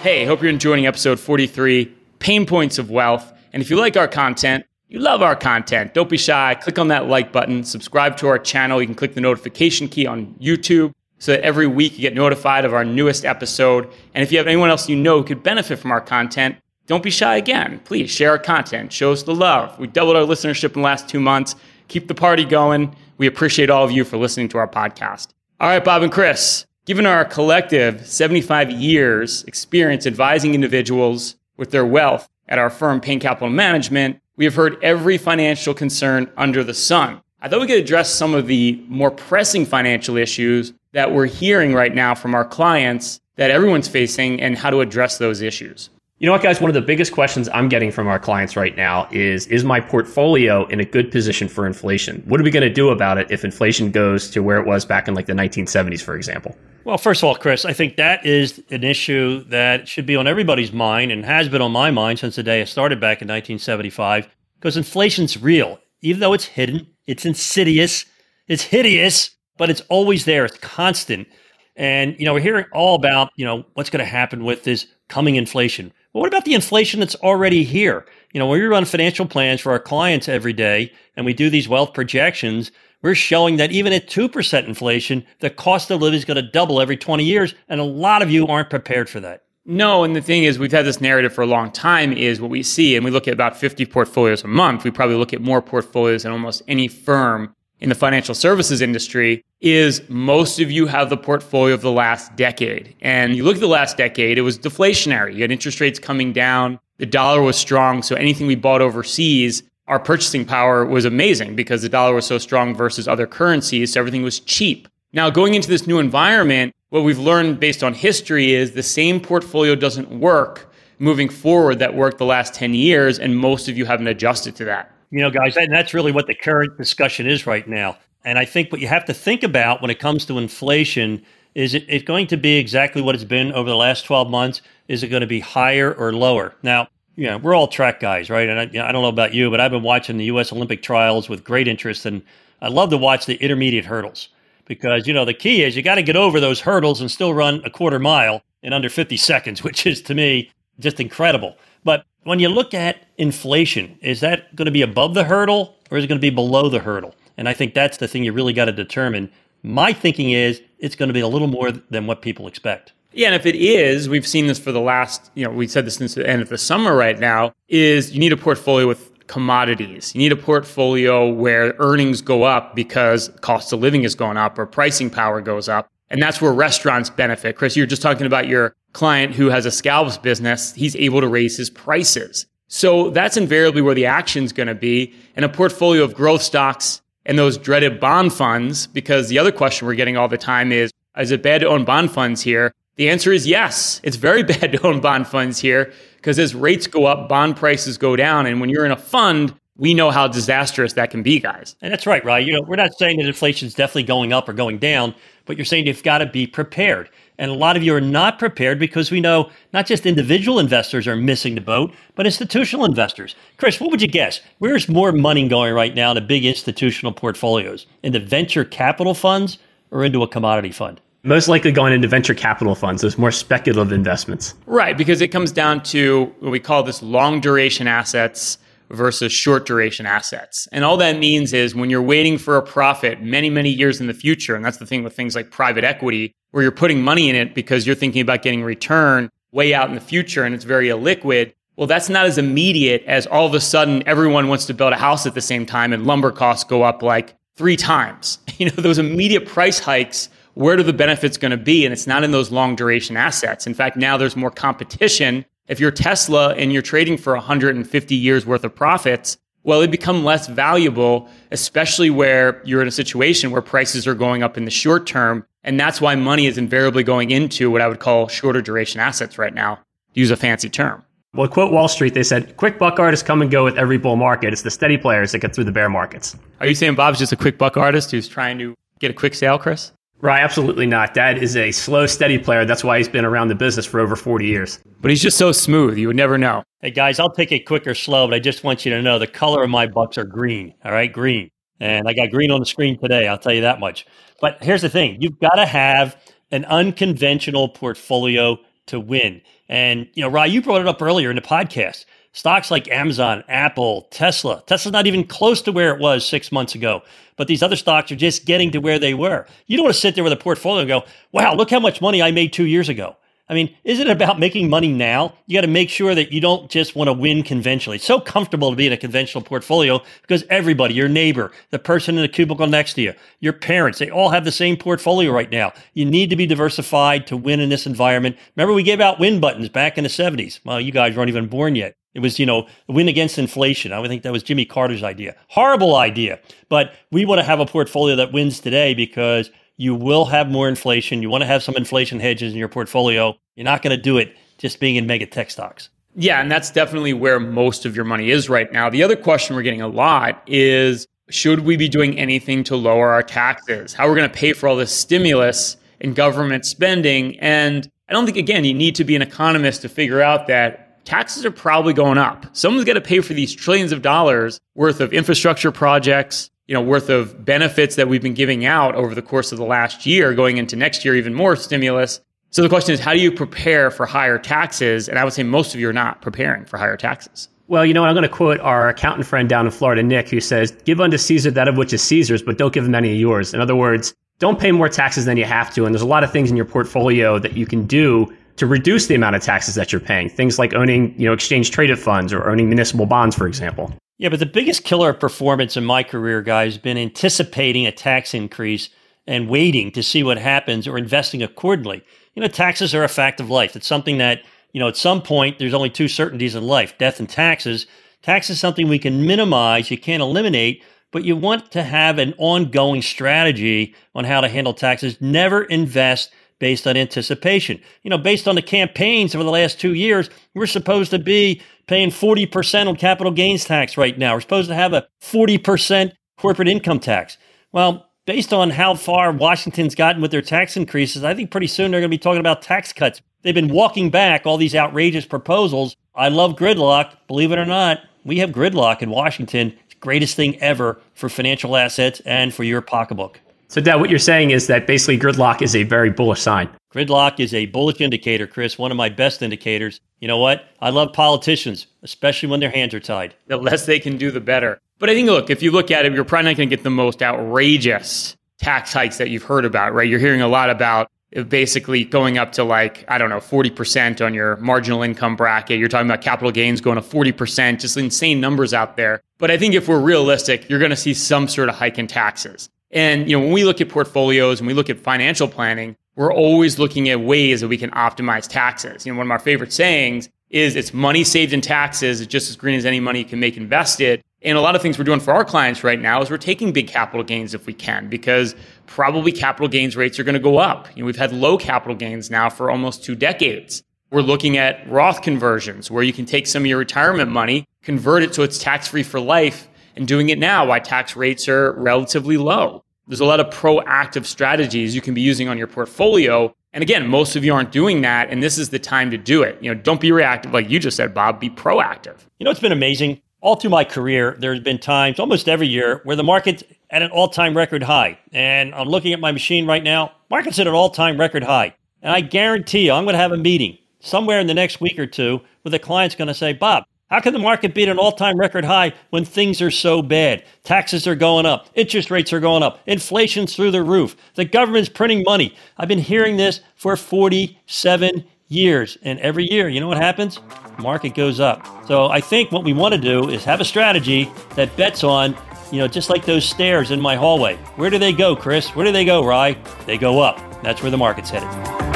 Hey, 0.00 0.24
hope 0.24 0.40
you're 0.40 0.50
enjoying 0.50 0.86
episode 0.86 1.20
43 1.20 1.94
Pain 2.18 2.46
Points 2.46 2.78
of 2.78 2.90
Wealth. 2.90 3.30
And 3.52 3.62
if 3.62 3.68
you 3.68 3.76
like 3.76 3.98
our 3.98 4.08
content, 4.08 4.64
you 4.90 4.98
love 4.98 5.22
our 5.22 5.36
content, 5.36 5.94
don't 5.94 6.10
be 6.10 6.16
shy. 6.16 6.56
Click 6.56 6.76
on 6.76 6.88
that 6.88 7.06
like 7.06 7.32
button, 7.32 7.62
subscribe 7.62 8.16
to 8.16 8.26
our 8.26 8.40
channel. 8.40 8.80
You 8.80 8.88
can 8.88 8.96
click 8.96 9.14
the 9.14 9.20
notification 9.20 9.86
key 9.86 10.04
on 10.04 10.34
YouTube 10.40 10.92
so 11.18 11.30
that 11.30 11.42
every 11.42 11.68
week 11.68 11.92
you 11.92 12.00
get 12.00 12.14
notified 12.14 12.64
of 12.64 12.74
our 12.74 12.84
newest 12.84 13.24
episode. 13.24 13.88
And 14.14 14.22
if 14.24 14.32
you 14.32 14.38
have 14.38 14.48
anyone 14.48 14.68
else 14.68 14.88
you 14.88 14.96
know 14.96 15.18
who 15.18 15.24
could 15.24 15.44
benefit 15.44 15.78
from 15.78 15.92
our 15.92 16.00
content, 16.00 16.56
don't 16.88 17.04
be 17.04 17.10
shy 17.10 17.36
again. 17.36 17.80
Please 17.84 18.10
share 18.10 18.30
our 18.30 18.38
content, 18.38 18.92
show 18.92 19.12
us 19.12 19.22
the 19.22 19.34
love. 19.34 19.78
We 19.78 19.86
doubled 19.86 20.16
our 20.16 20.24
listenership 20.24 20.74
in 20.74 20.82
the 20.82 20.86
last 20.86 21.08
two 21.08 21.20
months. 21.20 21.54
Keep 21.86 22.08
the 22.08 22.14
party 22.14 22.44
going. 22.44 22.96
We 23.16 23.28
appreciate 23.28 23.70
all 23.70 23.84
of 23.84 23.92
you 23.92 24.04
for 24.04 24.16
listening 24.16 24.48
to 24.48 24.58
our 24.58 24.66
podcast. 24.66 25.28
All 25.60 25.68
right, 25.68 25.84
Bob 25.84 26.02
and 26.02 26.10
Chris, 26.10 26.66
given 26.84 27.06
our 27.06 27.24
collective 27.24 28.04
75 28.04 28.72
years 28.72 29.44
experience 29.44 30.04
advising 30.04 30.56
individuals 30.56 31.36
with 31.56 31.70
their 31.70 31.86
wealth 31.86 32.28
at 32.48 32.58
our 32.58 32.70
firm, 32.70 33.00
Payne 33.00 33.20
Capital 33.20 33.50
Management, 33.50 34.20
we 34.40 34.46
have 34.46 34.54
heard 34.54 34.82
every 34.82 35.18
financial 35.18 35.74
concern 35.74 36.30
under 36.38 36.64
the 36.64 36.72
sun. 36.72 37.20
I 37.42 37.48
thought 37.50 37.60
we 37.60 37.66
could 37.66 37.76
address 37.76 38.10
some 38.10 38.32
of 38.32 38.46
the 38.46 38.82
more 38.88 39.10
pressing 39.10 39.66
financial 39.66 40.16
issues 40.16 40.72
that 40.92 41.12
we're 41.12 41.26
hearing 41.26 41.74
right 41.74 41.94
now 41.94 42.14
from 42.14 42.34
our 42.34 42.46
clients 42.46 43.20
that 43.36 43.50
everyone's 43.50 43.86
facing 43.86 44.40
and 44.40 44.56
how 44.56 44.70
to 44.70 44.80
address 44.80 45.18
those 45.18 45.42
issues. 45.42 45.90
You 46.20 46.26
know 46.26 46.32
what, 46.32 46.42
guys? 46.42 46.60
One 46.60 46.68
of 46.68 46.74
the 46.74 46.82
biggest 46.82 47.12
questions 47.12 47.48
I'm 47.50 47.70
getting 47.70 47.90
from 47.90 48.06
our 48.06 48.18
clients 48.18 48.54
right 48.54 48.76
now 48.76 49.08
is 49.10 49.46
Is 49.46 49.64
my 49.64 49.80
portfolio 49.80 50.66
in 50.66 50.78
a 50.78 50.84
good 50.84 51.10
position 51.10 51.48
for 51.48 51.66
inflation? 51.66 52.22
What 52.26 52.38
are 52.38 52.44
we 52.44 52.50
going 52.50 52.62
to 52.62 52.68
do 52.68 52.90
about 52.90 53.16
it 53.16 53.30
if 53.30 53.42
inflation 53.42 53.90
goes 53.90 54.28
to 54.32 54.42
where 54.42 54.58
it 54.58 54.66
was 54.66 54.84
back 54.84 55.08
in 55.08 55.14
like 55.14 55.24
the 55.24 55.32
1970s, 55.32 56.02
for 56.02 56.14
example? 56.16 56.54
Well, 56.84 56.98
first 56.98 57.22
of 57.22 57.28
all, 57.28 57.36
Chris, 57.36 57.64
I 57.64 57.72
think 57.72 57.96
that 57.96 58.26
is 58.26 58.62
an 58.68 58.84
issue 58.84 59.44
that 59.44 59.88
should 59.88 60.04
be 60.04 60.14
on 60.14 60.26
everybody's 60.26 60.74
mind 60.74 61.10
and 61.10 61.24
has 61.24 61.48
been 61.48 61.62
on 61.62 61.72
my 61.72 61.90
mind 61.90 62.18
since 62.18 62.36
the 62.36 62.42
day 62.42 62.60
I 62.60 62.64
started 62.64 63.00
back 63.00 63.22
in 63.22 63.28
1975 63.28 64.28
because 64.58 64.76
inflation's 64.76 65.40
real. 65.40 65.80
Even 66.02 66.20
though 66.20 66.34
it's 66.34 66.44
hidden, 66.44 66.86
it's 67.06 67.24
insidious, 67.24 68.04
it's 68.46 68.64
hideous, 68.64 69.30
but 69.56 69.70
it's 69.70 69.80
always 69.88 70.26
there. 70.26 70.44
It's 70.44 70.58
constant. 70.58 71.28
And, 71.76 72.14
you 72.18 72.26
know, 72.26 72.34
we're 72.34 72.40
hearing 72.40 72.66
all 72.74 72.94
about, 72.94 73.30
you 73.36 73.46
know, 73.46 73.64
what's 73.72 73.88
going 73.88 74.04
to 74.04 74.10
happen 74.10 74.44
with 74.44 74.64
this 74.64 74.86
coming 75.08 75.36
inflation. 75.36 75.94
What 76.12 76.26
about 76.26 76.44
the 76.44 76.54
inflation 76.54 77.00
that's 77.00 77.14
already 77.16 77.62
here? 77.62 78.04
You 78.32 78.40
know, 78.40 78.46
when 78.46 78.60
we 78.60 78.66
run 78.66 78.84
financial 78.84 79.26
plans 79.26 79.60
for 79.60 79.70
our 79.70 79.78
clients 79.78 80.28
every 80.28 80.52
day 80.52 80.92
and 81.16 81.24
we 81.24 81.34
do 81.34 81.50
these 81.50 81.68
wealth 81.68 81.94
projections, 81.94 82.72
we're 83.02 83.14
showing 83.14 83.56
that 83.56 83.70
even 83.70 83.92
at 83.92 84.08
2% 84.08 84.66
inflation, 84.66 85.24
the 85.38 85.50
cost 85.50 85.90
of 85.90 86.00
living 86.00 86.18
is 86.18 86.24
going 86.24 86.36
to 86.36 86.50
double 86.50 86.80
every 86.80 86.96
20 86.96 87.24
years. 87.24 87.54
And 87.68 87.80
a 87.80 87.84
lot 87.84 88.22
of 88.22 88.30
you 88.30 88.46
aren't 88.48 88.70
prepared 88.70 89.08
for 89.08 89.20
that. 89.20 89.44
No, 89.64 90.02
and 90.02 90.16
the 90.16 90.22
thing 90.22 90.44
is, 90.44 90.58
we've 90.58 90.72
had 90.72 90.84
this 90.84 91.00
narrative 91.00 91.32
for 91.32 91.42
a 91.42 91.46
long 91.46 91.70
time. 91.70 92.12
Is 92.12 92.40
what 92.40 92.50
we 92.50 92.62
see, 92.62 92.96
and 92.96 93.04
we 93.04 93.10
look 93.10 93.28
at 93.28 93.34
about 93.34 93.56
50 93.56 93.86
portfolios 93.86 94.42
a 94.42 94.48
month. 94.48 94.84
We 94.84 94.90
probably 94.90 95.16
look 95.16 95.32
at 95.32 95.42
more 95.42 95.60
portfolios 95.60 96.22
than 96.22 96.32
almost 96.32 96.62
any 96.66 96.88
firm 96.88 97.54
in 97.80 97.88
the 97.88 97.94
financial 97.94 98.34
services 98.34 98.80
industry. 98.80 99.44
Is 99.60 100.08
most 100.08 100.60
of 100.60 100.70
you 100.70 100.86
have 100.86 101.10
the 101.10 101.16
portfolio 101.16 101.74
of 101.74 101.82
the 101.82 101.90
last 101.90 102.34
decade, 102.36 102.94
and 103.00 103.36
you 103.36 103.44
look 103.44 103.56
at 103.56 103.60
the 103.60 103.68
last 103.68 103.96
decade, 103.96 104.38
it 104.38 104.42
was 104.42 104.58
deflationary. 104.58 105.34
You 105.34 105.42
had 105.42 105.52
interest 105.52 105.80
rates 105.80 105.98
coming 105.98 106.32
down, 106.32 106.78
the 106.98 107.06
dollar 107.06 107.42
was 107.42 107.56
strong, 107.56 108.02
so 108.02 108.16
anything 108.16 108.46
we 108.46 108.54
bought 108.54 108.80
overseas 108.80 109.62
our 109.90 109.98
purchasing 109.98 110.44
power 110.44 110.86
was 110.86 111.04
amazing 111.04 111.56
because 111.56 111.82
the 111.82 111.88
dollar 111.88 112.14
was 112.14 112.24
so 112.24 112.38
strong 112.38 112.76
versus 112.76 113.08
other 113.08 113.26
currencies. 113.26 113.92
So 113.92 114.00
everything 114.00 114.22
was 114.22 114.38
cheap. 114.38 114.86
Now, 115.12 115.30
going 115.30 115.54
into 115.54 115.68
this 115.68 115.84
new 115.84 115.98
environment, 115.98 116.76
what 116.90 117.02
we've 117.02 117.18
learned 117.18 117.58
based 117.58 117.82
on 117.82 117.94
history 117.94 118.54
is 118.54 118.70
the 118.70 118.84
same 118.84 119.18
portfolio 119.20 119.74
doesn't 119.74 120.08
work 120.08 120.72
moving 121.00 121.28
forward 121.28 121.80
that 121.80 121.96
worked 121.96 122.18
the 122.18 122.24
last 122.24 122.54
10 122.54 122.72
years, 122.72 123.18
and 123.18 123.36
most 123.36 123.68
of 123.68 123.76
you 123.76 123.84
haven't 123.84 124.06
adjusted 124.06 124.54
to 124.56 124.64
that. 124.66 124.94
You 125.10 125.20
know, 125.20 125.30
guys, 125.30 125.56
and 125.56 125.72
that's 125.72 125.92
really 125.92 126.12
what 126.12 126.26
the 126.26 126.34
current 126.34 126.76
discussion 126.78 127.26
is 127.26 127.46
right 127.46 127.66
now. 127.66 127.98
And 128.24 128.38
I 128.38 128.44
think 128.44 128.70
what 128.70 128.80
you 128.80 128.88
have 128.88 129.04
to 129.06 129.14
think 129.14 129.42
about 129.42 129.82
when 129.82 129.90
it 129.90 129.98
comes 129.98 130.24
to 130.26 130.38
inflation 130.38 131.24
is 131.54 131.74
it, 131.74 131.84
it 131.88 132.04
going 132.04 132.26
to 132.28 132.36
be 132.36 132.56
exactly 132.56 133.02
what 133.02 133.14
it's 133.14 133.24
been 133.24 133.52
over 133.52 133.68
the 133.68 133.76
last 133.76 134.04
12 134.04 134.30
months? 134.30 134.62
Is 134.88 135.02
it 135.02 135.08
going 135.08 135.22
to 135.22 135.26
be 135.26 135.40
higher 135.40 135.92
or 135.94 136.12
lower? 136.12 136.54
Now, 136.62 136.88
yeah, 137.16 137.36
we're 137.36 137.54
all 137.54 137.66
track 137.66 138.00
guys, 138.00 138.30
right? 138.30 138.48
And 138.48 138.60
I, 138.60 138.62
you 138.64 138.78
know, 138.78 138.84
I 138.84 138.92
don't 138.92 139.02
know 139.02 139.08
about 139.08 139.34
you, 139.34 139.50
but 139.50 139.60
I've 139.60 139.70
been 139.70 139.82
watching 139.82 140.16
the 140.16 140.26
U.S. 140.26 140.52
Olympic 140.52 140.82
trials 140.82 141.28
with 141.28 141.44
great 141.44 141.66
interest, 141.66 142.06
and 142.06 142.22
I 142.62 142.68
love 142.68 142.90
to 142.90 142.96
watch 142.96 143.26
the 143.26 143.34
intermediate 143.36 143.84
hurdles 143.84 144.28
because 144.66 145.08
you 145.08 145.12
know 145.12 145.24
the 145.24 145.34
key 145.34 145.64
is 145.64 145.76
you 145.76 145.82
got 145.82 145.96
to 145.96 146.02
get 146.02 146.14
over 146.16 146.38
those 146.38 146.60
hurdles 146.60 147.00
and 147.00 147.10
still 147.10 147.34
run 147.34 147.60
a 147.64 147.70
quarter 147.70 147.98
mile 147.98 148.42
in 148.62 148.72
under 148.72 148.88
50 148.88 149.16
seconds, 149.16 149.64
which 149.64 149.86
is 149.86 150.00
to 150.02 150.14
me 150.14 150.50
just 150.78 151.00
incredible. 151.00 151.56
But 151.84 152.04
when 152.24 152.38
you 152.38 152.48
look 152.48 152.74
at 152.74 153.06
inflation, 153.18 153.98
is 154.02 154.20
that 154.20 154.54
going 154.56 154.66
to 154.66 154.72
be 154.72 154.82
above 154.82 155.14
the 155.14 155.24
hurdle 155.24 155.76
or 155.90 155.98
is 155.98 156.04
it 156.04 156.06
going 156.06 156.18
to 156.18 156.22
be 156.22 156.30
below 156.30 156.68
the 156.68 156.80
hurdle? 156.80 157.14
And 157.36 157.48
I 157.48 157.54
think 157.54 157.74
that's 157.74 157.96
the 157.96 158.08
thing 158.08 158.24
you 158.24 158.32
really 158.32 158.52
got 158.52 158.66
to 158.66 158.72
determine. 158.72 159.30
My 159.62 159.92
thinking 159.92 160.32
is 160.32 160.62
it's 160.78 160.96
going 160.96 161.08
to 161.08 161.14
be 161.14 161.20
a 161.20 161.28
little 161.28 161.48
more 161.48 161.72
than 161.72 162.06
what 162.06 162.22
people 162.22 162.46
expect. 162.46 162.92
Yeah, 163.12 163.28
and 163.28 163.34
if 163.34 163.44
it 163.44 163.56
is, 163.56 164.08
we've 164.08 164.26
seen 164.26 164.46
this 164.46 164.58
for 164.58 164.70
the 164.70 164.80
last, 164.80 165.30
you 165.34 165.44
know, 165.44 165.50
we 165.50 165.66
said 165.66 165.84
this 165.84 165.96
since 165.96 166.14
the 166.14 166.28
end 166.28 166.42
of 166.42 166.48
the 166.48 166.58
summer 166.58 166.94
right 166.94 167.18
now, 167.18 167.52
is 167.68 168.12
you 168.12 168.20
need 168.20 168.32
a 168.32 168.36
portfolio 168.36 168.86
with 168.86 169.10
commodities. 169.26 170.14
You 170.14 170.20
need 170.20 170.32
a 170.32 170.36
portfolio 170.36 171.28
where 171.28 171.74
earnings 171.78 172.20
go 172.20 172.44
up 172.44 172.76
because 172.76 173.30
cost 173.40 173.72
of 173.72 173.80
living 173.80 174.04
is 174.04 174.14
going 174.14 174.36
up 174.36 174.58
or 174.58 174.66
pricing 174.66 175.10
power 175.10 175.40
goes 175.40 175.68
up. 175.68 175.88
And 176.10 176.20
that's 176.20 176.40
where 176.40 176.52
restaurants 176.52 177.08
benefit. 177.10 177.56
Chris, 177.56 177.76
you're 177.76 177.86
just 177.86 178.02
talking 178.02 178.26
about 178.26 178.48
your 178.48 178.74
client 178.92 179.34
who 179.34 179.46
has 179.48 179.66
a 179.66 179.70
scalps 179.70 180.18
business. 180.18 180.74
He's 180.74 180.96
able 180.96 181.20
to 181.20 181.28
raise 181.28 181.56
his 181.56 181.70
prices. 181.70 182.46
So 182.66 183.10
that's 183.10 183.36
invariably 183.36 183.82
where 183.82 183.94
the 183.94 184.06
action's 184.06 184.52
going 184.52 184.66
to 184.66 184.74
be. 184.74 185.14
And 185.36 185.44
a 185.44 185.48
portfolio 185.48 186.02
of 186.02 186.14
growth 186.14 186.42
stocks 186.42 187.00
and 187.26 187.38
those 187.38 187.58
dreaded 187.58 188.00
bond 188.00 188.32
funds, 188.32 188.86
because 188.88 189.28
the 189.28 189.38
other 189.38 189.52
question 189.52 189.86
we're 189.86 189.94
getting 189.94 190.16
all 190.16 190.28
the 190.28 190.38
time 190.38 190.72
is, 190.72 190.92
is 191.16 191.30
it 191.30 191.42
bad 191.42 191.60
to 191.60 191.68
own 191.68 191.84
bond 191.84 192.10
funds 192.10 192.42
here? 192.42 192.74
The 192.96 193.08
answer 193.08 193.32
is 193.32 193.46
yes. 193.46 194.00
It's 194.02 194.16
very 194.16 194.42
bad 194.44 194.72
to 194.72 194.86
own 194.86 195.00
bond 195.00 195.26
funds 195.26 195.58
here 195.58 195.92
because 196.16 196.38
as 196.38 196.54
rates 196.54 196.86
go 196.86 197.06
up, 197.06 197.28
bond 197.28 197.56
prices 197.56 197.98
go 197.98 198.14
down. 198.16 198.46
And 198.46 198.60
when 198.60 198.70
you're 198.70 198.84
in 198.84 198.92
a 198.92 198.96
fund, 198.96 199.54
we 199.76 199.94
know 199.94 200.10
how 200.10 200.28
disastrous 200.28 200.92
that 200.92 201.10
can 201.10 201.22
be, 201.22 201.40
guys. 201.40 201.74
And 201.80 201.90
that's 201.90 202.06
right, 202.06 202.22
right? 202.22 202.46
You 202.46 202.52
know, 202.52 202.62
we're 202.62 202.76
not 202.76 202.90
saying 202.98 203.16
that 203.18 203.26
inflation 203.26 203.66
is 203.66 203.74
definitely 203.74 204.02
going 204.02 204.32
up 204.32 204.48
or 204.48 204.52
going 204.52 204.78
down, 204.78 205.14
but 205.50 205.56
you're 205.56 205.64
saying 205.64 205.84
you've 205.84 206.04
got 206.04 206.18
to 206.18 206.26
be 206.26 206.46
prepared. 206.46 207.10
And 207.36 207.50
a 207.50 207.54
lot 207.54 207.76
of 207.76 207.82
you 207.82 207.92
are 207.92 208.00
not 208.00 208.38
prepared 208.38 208.78
because 208.78 209.10
we 209.10 209.20
know 209.20 209.50
not 209.72 209.84
just 209.84 210.06
individual 210.06 210.60
investors 210.60 211.08
are 211.08 211.16
missing 211.16 211.56
the 211.56 211.60
boat, 211.60 211.92
but 212.14 212.24
institutional 212.24 212.84
investors. 212.84 213.34
Chris, 213.56 213.80
what 213.80 213.90
would 213.90 214.00
you 214.00 214.06
guess? 214.06 214.42
Where's 214.60 214.88
more 214.88 215.10
money 215.10 215.48
going 215.48 215.74
right 215.74 215.92
now 215.92 216.14
to 216.14 216.20
big 216.20 216.44
institutional 216.44 217.12
portfolios? 217.12 217.86
Into 218.04 218.20
venture 218.20 218.64
capital 218.64 219.12
funds 219.12 219.58
or 219.90 220.04
into 220.04 220.22
a 220.22 220.28
commodity 220.28 220.70
fund? 220.70 221.00
most 221.24 221.48
likely 221.48 221.70
going 221.72 221.92
into 221.92 222.08
venture 222.08 222.32
capital 222.32 222.74
funds, 222.74 223.02
those 223.02 223.18
more 223.18 223.32
speculative 223.32 223.92
investments. 223.92 224.54
Right, 224.64 224.96
because 224.96 225.20
it 225.20 225.28
comes 225.28 225.52
down 225.52 225.82
to 225.82 226.32
what 226.38 226.50
we 226.50 226.60
call 226.60 226.82
this 226.82 227.02
long 227.02 227.40
duration 227.40 227.86
assets 227.86 228.56
versus 228.90 229.32
short 229.32 229.66
duration 229.66 230.06
assets. 230.06 230.68
And 230.72 230.84
all 230.84 230.96
that 230.98 231.18
means 231.18 231.52
is 231.52 231.74
when 231.74 231.90
you're 231.90 232.02
waiting 232.02 232.38
for 232.38 232.56
a 232.56 232.62
profit 232.62 233.22
many, 233.22 233.50
many 233.50 233.70
years 233.70 234.00
in 234.00 234.06
the 234.06 234.14
future, 234.14 234.56
and 234.56 234.64
that's 234.64 234.78
the 234.78 234.86
thing 234.86 235.04
with 235.04 235.14
things 235.14 235.34
like 235.34 235.50
private 235.50 235.84
equity, 235.84 236.34
where 236.50 236.62
you're 236.62 236.72
putting 236.72 237.02
money 237.02 237.30
in 237.30 237.36
it 237.36 237.54
because 237.54 237.86
you're 237.86 237.96
thinking 237.96 238.20
about 238.20 238.42
getting 238.42 238.62
return 238.62 239.30
way 239.52 239.74
out 239.74 239.88
in 239.88 239.94
the 239.94 240.00
future 240.00 240.44
and 240.44 240.54
it's 240.54 240.64
very 240.64 240.88
illiquid. 240.88 241.52
Well, 241.76 241.86
that's 241.86 242.08
not 242.08 242.26
as 242.26 242.38
immediate 242.38 243.02
as 243.06 243.26
all 243.26 243.46
of 243.46 243.54
a 243.54 243.60
sudden 243.60 244.06
everyone 244.06 244.48
wants 244.48 244.66
to 244.66 244.74
build 244.74 244.92
a 244.92 244.96
house 244.96 245.26
at 245.26 245.34
the 245.34 245.40
same 245.40 245.66
time 245.66 245.92
and 245.92 246.06
lumber 246.06 246.30
costs 246.30 246.64
go 246.64 246.82
up 246.82 247.02
like 247.02 247.36
three 247.56 247.76
times. 247.76 248.38
You 248.60 248.66
know, 248.66 248.82
those 248.82 248.98
immediate 248.98 249.46
price 249.46 249.78
hikes, 249.78 250.28
where 250.52 250.76
do 250.76 250.82
the 250.82 250.92
benefits 250.92 251.38
going 251.38 251.52
to 251.52 251.56
be? 251.56 251.86
And 251.86 251.94
it's 251.94 252.06
not 252.06 252.22
in 252.22 252.30
those 252.30 252.50
long 252.50 252.76
duration 252.76 253.16
assets. 253.16 253.66
In 253.66 253.72
fact, 253.72 253.96
now 253.96 254.18
there's 254.18 254.36
more 254.36 254.50
competition. 254.50 255.46
If 255.70 255.78
you're 255.78 255.92
Tesla 255.92 256.52
and 256.54 256.72
you're 256.72 256.82
trading 256.82 257.16
for 257.16 257.32
150 257.32 258.14
years 258.16 258.44
worth 258.44 258.64
of 258.64 258.74
profits, 258.74 259.38
well, 259.62 259.82
it 259.82 259.92
become 259.92 260.24
less 260.24 260.48
valuable, 260.48 261.28
especially 261.52 262.10
where 262.10 262.60
you're 262.64 262.82
in 262.82 262.88
a 262.88 262.90
situation 262.90 263.52
where 263.52 263.62
prices 263.62 264.04
are 264.08 264.14
going 264.14 264.42
up 264.42 264.56
in 264.56 264.64
the 264.64 264.70
short 264.72 265.06
term. 265.06 265.46
And 265.62 265.78
that's 265.78 266.00
why 266.00 266.16
money 266.16 266.46
is 266.46 266.58
invariably 266.58 267.04
going 267.04 267.30
into 267.30 267.70
what 267.70 267.82
I 267.82 267.86
would 267.86 268.00
call 268.00 268.26
shorter 268.26 268.60
duration 268.60 268.98
assets 268.98 269.38
right 269.38 269.54
now, 269.54 269.76
to 270.14 270.20
use 270.20 270.32
a 270.32 270.36
fancy 270.36 270.68
term. 270.68 271.04
Well, 271.34 271.46
quote 271.46 271.70
Wall 271.70 271.86
Street, 271.86 272.14
they 272.14 272.24
said, 272.24 272.56
quick 272.56 272.76
buck 272.76 272.98
artists 272.98 273.24
come 273.24 273.40
and 273.40 273.48
go 273.48 273.62
with 273.62 273.78
every 273.78 273.96
bull 273.96 274.16
market. 274.16 274.52
It's 274.52 274.62
the 274.62 274.72
steady 274.72 274.98
players 274.98 275.30
that 275.30 275.38
get 275.38 275.54
through 275.54 275.64
the 275.64 275.72
bear 275.72 275.88
markets. 275.88 276.36
Are 276.58 276.66
you 276.66 276.74
saying 276.74 276.96
Bob's 276.96 277.20
just 277.20 277.32
a 277.32 277.36
quick 277.36 277.58
buck 277.58 277.76
artist 277.76 278.10
who's 278.10 278.26
trying 278.26 278.58
to 278.58 278.74
get 278.98 279.12
a 279.12 279.14
quick 279.14 279.34
sale, 279.34 279.56
Chris? 279.56 279.92
Right, 280.22 280.42
absolutely 280.42 280.86
not. 280.86 281.14
Dad 281.14 281.38
is 281.38 281.56
a 281.56 281.70
slow, 281.70 282.06
steady 282.06 282.38
player. 282.38 282.66
That's 282.66 282.84
why 282.84 282.98
he's 282.98 283.08
been 283.08 283.24
around 283.24 283.48
the 283.48 283.54
business 283.54 283.86
for 283.86 284.00
over 284.00 284.16
40 284.16 284.46
years. 284.46 284.78
But 285.00 285.10
he's 285.10 285.22
just 285.22 285.38
so 285.38 285.50
smooth, 285.50 285.96
you 285.96 286.08
would 286.08 286.16
never 286.16 286.36
know. 286.36 286.62
Hey, 286.80 286.90
guys, 286.90 287.18
I'll 287.18 287.32
take 287.32 287.52
it 287.52 287.66
quick 287.66 287.86
or 287.86 287.94
slow, 287.94 288.26
but 288.26 288.34
I 288.34 288.38
just 288.38 288.62
want 288.62 288.84
you 288.84 288.92
to 288.92 289.00
know 289.00 289.18
the 289.18 289.26
color 289.26 289.62
of 289.62 289.70
my 289.70 289.86
bucks 289.86 290.18
are 290.18 290.24
green. 290.24 290.74
All 290.84 290.92
right, 290.92 291.10
green. 291.10 291.50
And 291.80 292.06
I 292.06 292.12
got 292.12 292.30
green 292.30 292.50
on 292.50 292.60
the 292.60 292.66
screen 292.66 292.98
today, 292.98 293.26
I'll 293.26 293.38
tell 293.38 293.54
you 293.54 293.62
that 293.62 293.80
much. 293.80 294.06
But 294.40 294.62
here's 294.62 294.82
the 294.82 294.90
thing 294.90 295.16
you've 295.20 295.40
got 295.40 295.54
to 295.54 295.64
have 295.64 296.16
an 296.50 296.66
unconventional 296.66 297.70
portfolio 297.70 298.58
to 298.86 299.00
win. 299.00 299.40
And, 299.68 300.06
you 300.14 300.22
know, 300.22 300.28
Rye, 300.28 300.46
you 300.46 300.60
brought 300.60 300.82
it 300.82 300.88
up 300.88 301.00
earlier 301.00 301.30
in 301.30 301.36
the 301.36 301.42
podcast. 301.42 302.04
Stocks 302.32 302.70
like 302.70 302.88
Amazon, 302.88 303.42
Apple, 303.48 304.02
Tesla. 304.10 304.62
Tesla's 304.66 304.92
not 304.92 305.06
even 305.06 305.24
close 305.24 305.62
to 305.62 305.72
where 305.72 305.92
it 305.94 306.00
was 306.00 306.24
six 306.24 306.52
months 306.52 306.74
ago. 306.76 307.02
But 307.36 307.48
these 307.48 307.62
other 307.62 307.76
stocks 307.76 308.12
are 308.12 308.16
just 308.16 308.44
getting 308.44 308.70
to 308.70 308.78
where 308.78 308.98
they 308.98 309.14
were. 309.14 309.46
You 309.66 309.76
don't 309.76 309.84
want 309.84 309.94
to 309.94 310.00
sit 310.00 310.14
there 310.14 310.22
with 310.22 310.32
a 310.32 310.36
portfolio 310.36 310.80
and 310.80 310.88
go, 310.88 311.04
wow, 311.32 311.54
look 311.54 311.70
how 311.70 311.80
much 311.80 312.00
money 312.00 312.22
I 312.22 312.30
made 312.30 312.52
two 312.52 312.66
years 312.66 312.88
ago. 312.88 313.16
I 313.48 313.54
mean, 313.54 313.74
is 313.82 313.98
it 313.98 314.08
about 314.08 314.38
making 314.38 314.70
money 314.70 314.92
now? 314.92 315.34
You 315.46 315.56
got 315.56 315.62
to 315.62 315.66
make 315.66 315.90
sure 315.90 316.14
that 316.14 316.30
you 316.30 316.40
don't 316.40 316.70
just 316.70 316.94
want 316.94 317.08
to 317.08 317.12
win 317.12 317.42
conventionally. 317.42 317.96
It's 317.96 318.06
so 318.06 318.20
comfortable 318.20 318.70
to 318.70 318.76
be 318.76 318.86
in 318.86 318.92
a 318.92 318.96
conventional 318.96 319.42
portfolio 319.42 320.00
because 320.22 320.44
everybody, 320.48 320.94
your 320.94 321.08
neighbor, 321.08 321.50
the 321.70 321.80
person 321.80 322.14
in 322.14 322.22
the 322.22 322.28
cubicle 322.28 322.68
next 322.68 322.94
to 322.94 323.02
you, 323.02 323.14
your 323.40 323.52
parents, 323.52 323.98
they 323.98 324.08
all 324.08 324.30
have 324.30 324.44
the 324.44 324.52
same 324.52 324.76
portfolio 324.76 325.32
right 325.32 325.50
now. 325.50 325.72
You 325.94 326.04
need 326.04 326.30
to 326.30 326.36
be 326.36 326.46
diversified 326.46 327.26
to 327.26 327.36
win 327.36 327.58
in 327.58 327.70
this 327.70 327.86
environment. 327.86 328.36
Remember, 328.54 328.72
we 328.72 328.84
gave 328.84 329.00
out 329.00 329.18
win 329.18 329.40
buttons 329.40 329.68
back 329.68 329.98
in 329.98 330.04
the 330.04 330.10
70s. 330.10 330.60
Well, 330.64 330.80
you 330.80 330.92
guys 330.92 331.16
weren't 331.16 331.28
even 331.28 331.48
born 331.48 331.74
yet. 331.74 331.96
It 332.14 332.20
was, 332.20 332.38
you 332.38 332.46
know, 332.46 332.66
win 332.88 333.08
against 333.08 333.38
inflation. 333.38 333.92
I 333.92 334.00
would 334.00 334.08
think 334.08 334.22
that 334.22 334.32
was 334.32 334.42
Jimmy 334.42 334.64
Carter's 334.64 335.02
idea. 335.02 335.36
Horrible 335.48 335.96
idea. 335.96 336.40
But 336.68 336.92
we 337.12 337.24
want 337.24 337.38
to 337.38 337.44
have 337.44 337.60
a 337.60 337.66
portfolio 337.66 338.16
that 338.16 338.32
wins 338.32 338.60
today 338.60 338.94
because 338.94 339.50
you 339.76 339.94
will 339.94 340.24
have 340.24 340.50
more 340.50 340.68
inflation. 340.68 341.22
You 341.22 341.30
want 341.30 341.42
to 341.42 341.46
have 341.46 341.62
some 341.62 341.76
inflation 341.76 342.20
hedges 342.20 342.52
in 342.52 342.58
your 342.58 342.68
portfolio. 342.68 343.36
You're 343.54 343.64
not 343.64 343.82
going 343.82 343.96
to 343.96 344.02
do 344.02 344.18
it 344.18 344.36
just 344.58 344.80
being 344.80 344.96
in 344.96 345.06
mega 345.06 345.26
tech 345.26 345.50
stocks. 345.50 345.88
Yeah, 346.16 346.40
and 346.40 346.50
that's 346.50 346.70
definitely 346.70 347.12
where 347.12 347.38
most 347.38 347.86
of 347.86 347.94
your 347.94 348.04
money 348.04 348.30
is 348.30 348.48
right 348.48 348.70
now. 348.72 348.90
The 348.90 349.02
other 349.02 349.16
question 349.16 349.54
we're 349.54 349.62
getting 349.62 349.80
a 349.80 349.88
lot 349.88 350.42
is 350.46 351.06
should 351.30 351.60
we 351.60 351.76
be 351.76 351.88
doing 351.88 352.18
anything 352.18 352.64
to 352.64 352.76
lower 352.76 353.10
our 353.10 353.22
taxes? 353.22 353.94
How 353.94 354.06
are 354.06 354.10
we're 354.10 354.16
going 354.16 354.28
to 354.28 354.36
pay 354.36 354.52
for 354.52 354.68
all 354.68 354.76
this 354.76 354.92
stimulus 354.92 355.76
and 356.00 356.16
government 356.16 356.66
spending? 356.66 357.38
And 357.38 357.88
I 358.08 358.12
don't 358.12 358.24
think 358.24 358.36
again 358.36 358.64
you 358.64 358.74
need 358.74 358.96
to 358.96 359.04
be 359.04 359.14
an 359.14 359.22
economist 359.22 359.82
to 359.82 359.88
figure 359.88 360.20
out 360.20 360.48
that 360.48 360.89
taxes 361.10 361.44
are 361.44 361.50
probably 361.50 361.92
going 361.92 362.18
up. 362.18 362.46
Someone's 362.52 362.84
got 362.84 362.92
to 362.92 363.00
pay 363.00 363.18
for 363.18 363.34
these 363.34 363.52
trillions 363.52 363.90
of 363.90 364.00
dollars 364.00 364.60
worth 364.76 365.00
of 365.00 365.12
infrastructure 365.12 365.72
projects, 365.72 366.50
you 366.68 366.74
know, 366.74 366.80
worth 366.80 367.10
of 367.10 367.44
benefits 367.44 367.96
that 367.96 368.08
we've 368.08 368.22
been 368.22 368.32
giving 368.32 368.64
out 368.64 368.94
over 368.94 369.12
the 369.12 369.20
course 369.20 369.50
of 369.50 369.58
the 369.58 369.64
last 369.64 370.06
year, 370.06 370.32
going 370.34 370.56
into 370.56 370.76
next 370.76 371.04
year, 371.04 371.16
even 371.16 371.34
more 371.34 371.56
stimulus. 371.56 372.20
So 372.50 372.62
the 372.62 372.68
question 372.68 372.94
is, 372.94 373.00
how 373.00 373.12
do 373.12 373.18
you 373.18 373.32
prepare 373.32 373.90
for 373.90 374.06
higher 374.06 374.38
taxes? 374.38 375.08
And 375.08 375.18
I 375.18 375.24
would 375.24 375.32
say 375.32 375.42
most 375.42 375.74
of 375.74 375.80
you 375.80 375.88
are 375.88 375.92
not 375.92 376.22
preparing 376.22 376.64
for 376.64 376.78
higher 376.78 376.96
taxes. 376.96 377.48
Well, 377.66 377.84
you 377.84 377.92
know, 377.92 378.02
what? 378.02 378.08
I'm 378.08 378.14
going 378.14 378.22
to 378.22 378.28
quote 378.28 378.60
our 378.60 378.88
accountant 378.88 379.26
friend 379.26 379.48
down 379.48 379.66
in 379.66 379.72
Florida, 379.72 380.04
Nick, 380.04 380.28
who 380.28 380.40
says, 380.40 380.70
Give 380.84 381.00
unto 381.00 381.18
Caesar 381.18 381.50
that 381.50 381.66
of 381.66 381.76
which 381.76 381.92
is 381.92 382.02
Caesar's, 382.02 382.42
but 382.42 382.56
don't 382.56 382.72
give 382.72 382.84
him 382.84 382.94
any 382.94 383.10
of 383.10 383.18
yours. 383.18 383.52
In 383.52 383.60
other 383.60 383.74
words, 383.74 384.14
don't 384.38 384.60
pay 384.60 384.70
more 384.70 384.88
taxes 384.88 385.24
than 385.24 385.36
you 385.36 385.44
have 385.44 385.74
to. 385.74 385.86
And 385.86 385.92
there's 385.92 386.02
a 386.02 386.06
lot 386.06 386.22
of 386.22 386.30
things 386.30 386.50
in 386.50 386.56
your 386.56 386.66
portfolio 386.66 387.40
that 387.40 387.56
you 387.56 387.66
can 387.66 387.84
do 387.84 388.32
to 388.56 388.66
reduce 388.66 389.06
the 389.06 389.14
amount 389.14 389.36
of 389.36 389.42
taxes 389.42 389.74
that 389.74 389.92
you're 389.92 390.00
paying. 390.00 390.28
Things 390.28 390.58
like 390.58 390.74
owning, 390.74 391.14
you 391.18 391.26
know, 391.26 391.32
exchange 391.32 391.70
traded 391.70 391.98
funds 391.98 392.32
or 392.32 392.48
owning 392.50 392.68
municipal 392.68 393.06
bonds, 393.06 393.34
for 393.34 393.46
example. 393.46 393.92
Yeah, 394.18 394.28
but 394.28 394.38
the 394.38 394.46
biggest 394.46 394.84
killer 394.84 395.10
of 395.10 395.20
performance 395.20 395.76
in 395.78 395.84
my 395.84 396.02
career, 396.02 396.42
guys, 396.42 396.74
has 396.74 396.82
been 396.82 396.98
anticipating 396.98 397.86
a 397.86 397.92
tax 397.92 398.34
increase 398.34 398.90
and 399.26 399.48
waiting 399.48 399.90
to 399.92 400.02
see 400.02 400.22
what 400.22 400.38
happens 400.38 400.86
or 400.86 400.98
investing 400.98 401.42
accordingly. 401.42 402.02
You 402.34 402.42
know, 402.42 402.48
taxes 402.48 402.94
are 402.94 403.04
a 403.04 403.08
fact 403.08 403.40
of 403.40 403.48
life. 403.48 403.76
It's 403.76 403.86
something 403.86 404.18
that, 404.18 404.42
you 404.72 404.80
know, 404.80 404.88
at 404.88 404.96
some 404.96 405.22
point 405.22 405.58
there's 405.58 405.72
only 405.72 405.88
two 405.88 406.08
certainties 406.08 406.54
in 406.54 406.66
life, 406.66 406.98
death 406.98 407.18
and 407.18 407.28
taxes. 407.28 407.86
Tax 408.22 408.50
is 408.50 408.60
something 408.60 408.88
we 408.88 408.98
can 408.98 409.26
minimize, 409.26 409.90
you 409.90 409.96
can't 409.96 410.22
eliminate, 410.22 410.84
but 411.12 411.24
you 411.24 411.34
want 411.34 411.70
to 411.72 411.82
have 411.82 412.18
an 412.18 412.34
ongoing 412.38 413.02
strategy 413.02 413.94
on 414.14 414.24
how 414.24 414.40
to 414.40 414.48
handle 414.48 414.74
taxes. 414.74 415.18
Never 415.20 415.64
invest 415.64 416.30
based 416.60 416.86
on 416.86 416.96
anticipation. 416.96 417.80
You 418.04 418.10
know, 418.10 418.18
based 418.18 418.46
on 418.46 418.54
the 418.54 418.62
campaigns 418.62 419.34
over 419.34 419.42
the 419.42 419.50
last 419.50 419.80
two 419.80 419.94
years, 419.94 420.30
we're 420.54 420.66
supposed 420.66 421.10
to 421.10 421.18
be 421.18 421.60
paying 421.88 422.10
40% 422.10 422.86
on 422.86 422.94
capital 422.94 423.32
gains 423.32 423.64
tax 423.64 423.96
right 423.96 424.16
now. 424.16 424.34
We're 424.34 424.42
supposed 424.42 424.68
to 424.68 424.76
have 424.76 424.92
a 424.92 425.08
40% 425.20 426.12
corporate 426.38 426.68
income 426.68 427.00
tax. 427.00 427.36
Well, 427.72 428.06
based 428.26 428.52
on 428.52 428.70
how 428.70 428.94
far 428.94 429.32
Washington's 429.32 429.96
gotten 429.96 430.22
with 430.22 430.30
their 430.30 430.42
tax 430.42 430.76
increases, 430.76 431.24
I 431.24 431.34
think 431.34 431.50
pretty 431.50 431.66
soon 431.66 431.90
they're 431.90 432.00
going 432.00 432.10
to 432.10 432.16
be 432.16 432.18
talking 432.18 432.40
about 432.40 432.62
tax 432.62 432.92
cuts. 432.92 433.20
They've 433.42 433.54
been 433.54 433.72
walking 433.72 434.10
back 434.10 434.46
all 434.46 434.56
these 434.56 434.74
outrageous 434.74 435.24
proposals. 435.24 435.96
I 436.14 436.28
love 436.28 436.52
gridlock. 436.52 437.14
Believe 437.26 437.52
it 437.52 437.58
or 437.58 437.66
not, 437.66 438.00
we 438.24 438.38
have 438.38 438.50
gridlock 438.50 439.02
in 439.02 439.10
Washington. 439.10 439.76
It's 439.86 439.94
greatest 439.94 440.36
thing 440.36 440.60
ever 440.60 441.00
for 441.14 441.28
financial 441.28 441.76
assets 441.76 442.20
and 442.26 442.54
for 442.54 442.64
your 442.64 442.82
pocketbook. 442.82 443.40
So, 443.70 443.80
Dad, 443.80 444.00
what 444.00 444.10
you're 444.10 444.18
saying 444.18 444.50
is 444.50 444.66
that 444.66 444.88
basically 444.88 445.16
gridlock 445.16 445.62
is 445.62 445.76
a 445.76 445.84
very 445.84 446.10
bullish 446.10 446.40
sign. 446.40 446.68
Gridlock 446.92 447.38
is 447.38 447.54
a 447.54 447.66
bullish 447.66 448.00
indicator, 448.00 448.48
Chris, 448.48 448.76
one 448.76 448.90
of 448.90 448.96
my 448.96 449.08
best 449.08 449.42
indicators. 449.42 450.00
You 450.18 450.26
know 450.26 450.38
what? 450.38 450.64
I 450.80 450.90
love 450.90 451.12
politicians, 451.12 451.86
especially 452.02 452.48
when 452.48 452.58
their 452.58 452.72
hands 452.72 452.94
are 452.94 453.00
tied. 453.00 453.36
The 453.46 453.56
less 453.56 453.86
they 453.86 454.00
can 454.00 454.16
do, 454.16 454.32
the 454.32 454.40
better. 454.40 454.80
But 454.98 455.08
I 455.08 455.14
think, 455.14 455.28
look, 455.28 455.50
if 455.50 455.62
you 455.62 455.70
look 455.70 455.92
at 455.92 456.04
it, 456.04 456.12
you're 456.12 456.24
probably 456.24 456.50
not 456.50 456.56
going 456.56 456.68
to 456.68 456.76
get 456.76 456.82
the 456.82 456.90
most 456.90 457.22
outrageous 457.22 458.36
tax 458.58 458.92
hikes 458.92 459.18
that 459.18 459.30
you've 459.30 459.44
heard 459.44 459.64
about, 459.64 459.94
right? 459.94 460.08
You're 460.08 460.18
hearing 460.18 460.42
a 460.42 460.48
lot 460.48 460.68
about 460.68 461.08
basically 461.46 462.02
going 462.02 462.38
up 462.38 462.50
to 462.54 462.64
like, 462.64 463.04
I 463.06 463.18
don't 463.18 463.30
know, 463.30 463.38
40% 463.38 464.26
on 464.26 464.34
your 464.34 464.56
marginal 464.56 465.04
income 465.04 465.36
bracket. 465.36 465.78
You're 465.78 465.88
talking 465.88 466.08
about 466.08 466.22
capital 466.22 466.50
gains 466.50 466.80
going 466.80 467.00
to 467.00 467.02
40%, 467.02 467.78
just 467.78 467.96
insane 467.96 468.40
numbers 468.40 468.74
out 468.74 468.96
there. 468.96 469.22
But 469.38 469.52
I 469.52 469.58
think 469.58 469.74
if 469.74 469.86
we're 469.86 470.00
realistic, 470.00 470.68
you're 470.68 470.80
going 470.80 470.90
to 470.90 470.96
see 470.96 471.14
some 471.14 471.46
sort 471.46 471.68
of 471.68 471.76
hike 471.76 472.00
in 472.00 472.08
taxes. 472.08 472.68
And 472.90 473.30
you 473.30 473.36
know, 473.36 473.44
when 473.44 473.52
we 473.52 473.64
look 473.64 473.80
at 473.80 473.88
portfolios 473.88 474.60
and 474.60 474.66
we 474.66 474.74
look 474.74 474.90
at 474.90 474.98
financial 474.98 475.48
planning, 475.48 475.96
we're 476.16 476.32
always 476.32 476.78
looking 476.78 477.08
at 477.08 477.20
ways 477.20 477.60
that 477.60 477.68
we 477.68 477.78
can 477.78 477.90
optimize 477.90 478.48
taxes. 478.48 479.06
You 479.06 479.12
know, 479.12 479.18
one 479.18 479.26
of 479.26 479.30
our 479.30 479.38
favorite 479.38 479.72
sayings 479.72 480.28
is 480.50 480.74
it's 480.74 480.92
money 480.92 481.22
saved 481.22 481.52
in 481.52 481.60
taxes 481.60 482.20
is 482.20 482.26
just 482.26 482.50
as 482.50 482.56
green 482.56 482.76
as 482.76 482.84
any 482.84 483.00
money 483.00 483.20
you 483.20 483.24
can 483.24 483.38
make 483.40 483.56
invested. 483.56 484.22
And 484.42 484.56
a 484.56 484.60
lot 484.60 484.74
of 484.74 484.82
things 484.82 484.98
we're 484.98 485.04
doing 485.04 485.20
for 485.20 485.32
our 485.32 485.44
clients 485.44 485.84
right 485.84 486.00
now 486.00 486.20
is 486.22 486.30
we're 486.30 486.38
taking 486.38 486.72
big 486.72 486.88
capital 486.88 487.22
gains 487.22 487.54
if 487.54 487.66
we 487.66 487.74
can, 487.74 488.08
because 488.08 488.54
probably 488.86 489.32
capital 489.32 489.68
gains 489.68 489.96
rates 489.96 490.18
are 490.18 490.24
going 490.24 490.34
to 490.34 490.40
go 490.40 490.58
up. 490.58 490.88
You 490.96 491.02
know, 491.02 491.06
we've 491.06 491.16
had 491.16 491.32
low 491.32 491.58
capital 491.58 491.94
gains 491.94 492.30
now 492.30 492.48
for 492.48 492.70
almost 492.70 493.04
two 493.04 493.14
decades. 493.14 493.82
We're 494.10 494.22
looking 494.22 494.56
at 494.56 494.90
Roth 494.90 495.22
conversions 495.22 495.90
where 495.90 496.02
you 496.02 496.12
can 496.12 496.26
take 496.26 496.46
some 496.46 496.62
of 496.62 496.66
your 496.66 496.78
retirement 496.78 497.30
money, 497.30 497.66
convert 497.82 498.22
it 498.24 498.34
so 498.34 498.42
it's 498.42 498.58
tax 498.58 498.88
free 498.88 499.04
for 499.04 499.20
life, 499.20 499.68
and 499.96 500.06
doing 500.06 500.28
it 500.28 500.38
now 500.38 500.66
while 500.66 500.80
tax 500.80 501.16
rates 501.16 501.48
are 501.48 501.72
relatively 501.72 502.36
low. 502.36 502.84
There's 503.08 503.20
a 503.20 503.24
lot 503.24 503.40
of 503.40 503.48
proactive 503.48 504.24
strategies 504.24 504.94
you 504.94 505.00
can 505.00 505.14
be 505.14 505.20
using 505.20 505.48
on 505.48 505.58
your 505.58 505.66
portfolio. 505.66 506.54
And 506.72 506.82
again, 506.82 507.08
most 507.08 507.34
of 507.34 507.44
you 507.44 507.52
aren't 507.52 507.72
doing 507.72 508.02
that, 508.02 508.30
and 508.30 508.40
this 508.40 508.56
is 508.56 508.70
the 508.70 508.78
time 508.78 509.10
to 509.10 509.18
do 509.18 509.42
it. 509.42 509.58
You 509.60 509.74
know, 509.74 509.80
don't 509.80 510.00
be 510.00 510.12
reactive 510.12 510.52
like 510.52 510.70
you 510.70 510.78
just 510.78 510.96
said, 510.96 511.12
Bob. 511.12 511.40
Be 511.40 511.50
proactive. 511.50 512.18
You 512.38 512.44
know, 512.44 512.52
it's 512.52 512.60
been 512.60 512.70
amazing. 512.70 513.20
All 513.40 513.56
through 513.56 513.70
my 513.70 513.84
career, 513.84 514.36
there's 514.38 514.60
been 514.60 514.78
times, 514.78 515.18
almost 515.18 515.48
every 515.48 515.66
year, 515.66 516.02
where 516.04 516.14
the 516.14 516.22
market's 516.22 516.62
at 516.90 517.02
an 517.02 517.10
all-time 517.10 517.56
record 517.56 517.82
high. 517.82 518.18
And 518.32 518.74
I'm 518.74 518.86
looking 518.86 519.12
at 519.12 519.18
my 519.18 519.32
machine 519.32 519.66
right 519.66 519.82
now. 519.82 520.12
Market's 520.30 520.58
at 520.58 520.66
an 520.68 520.74
all-time 520.74 521.18
record 521.18 521.42
high. 521.42 521.74
And 522.02 522.12
I 522.12 522.20
guarantee 522.20 522.86
you, 522.86 522.92
I'm 522.92 523.04
going 523.04 523.14
to 523.14 523.18
have 523.18 523.32
a 523.32 523.36
meeting 523.36 523.78
somewhere 524.00 524.40
in 524.40 524.46
the 524.46 524.54
next 524.54 524.80
week 524.80 524.98
or 524.98 525.06
two 525.06 525.40
where 525.62 525.70
the 525.70 525.78
client's 525.78 526.14
going 526.14 526.28
to 526.28 526.34
say, 526.34 526.52
Bob, 526.52 526.84
how 527.10 527.20
can 527.20 527.32
the 527.32 527.40
market 527.40 527.74
be 527.74 527.82
at 527.82 527.88
an 527.88 527.98
all 527.98 528.12
time 528.12 528.38
record 528.38 528.64
high 528.64 528.94
when 529.10 529.24
things 529.24 529.60
are 529.60 529.70
so 529.70 530.00
bad? 530.00 530.44
Taxes 530.62 531.06
are 531.06 531.16
going 531.16 531.44
up, 531.44 531.68
interest 531.74 532.10
rates 532.10 532.32
are 532.32 532.40
going 532.40 532.62
up, 532.62 532.80
inflation's 532.86 533.54
through 533.54 533.72
the 533.72 533.82
roof, 533.82 534.16
the 534.36 534.44
government's 534.44 534.88
printing 534.88 535.24
money. 535.24 535.56
I've 535.76 535.88
been 535.88 535.98
hearing 535.98 536.36
this 536.36 536.60
for 536.76 536.96
47 536.96 538.24
years. 538.46 538.96
And 539.02 539.18
every 539.20 539.44
year, 539.50 539.68
you 539.68 539.80
know 539.80 539.88
what 539.88 539.96
happens? 539.96 540.38
Market 540.78 541.14
goes 541.14 541.40
up. 541.40 541.66
So 541.86 542.06
I 542.06 542.20
think 542.20 542.52
what 542.52 542.64
we 542.64 542.72
want 542.72 542.94
to 542.94 543.00
do 543.00 543.28
is 543.28 543.44
have 543.44 543.60
a 543.60 543.64
strategy 543.64 544.30
that 544.54 544.74
bets 544.76 545.02
on, 545.02 545.36
you 545.72 545.78
know, 545.78 545.88
just 545.88 546.10
like 546.10 546.24
those 546.24 546.44
stairs 546.44 546.90
in 546.90 547.00
my 547.00 547.16
hallway. 547.16 547.56
Where 547.76 547.90
do 547.90 547.98
they 547.98 548.12
go, 548.12 548.36
Chris? 548.36 548.70
Where 548.76 548.86
do 548.86 548.92
they 548.92 549.04
go, 549.04 549.24
Rye? 549.24 549.56
They 549.86 549.98
go 549.98 550.20
up. 550.20 550.38
That's 550.62 550.82
where 550.82 550.90
the 550.90 550.98
market's 550.98 551.30
headed. 551.30 551.89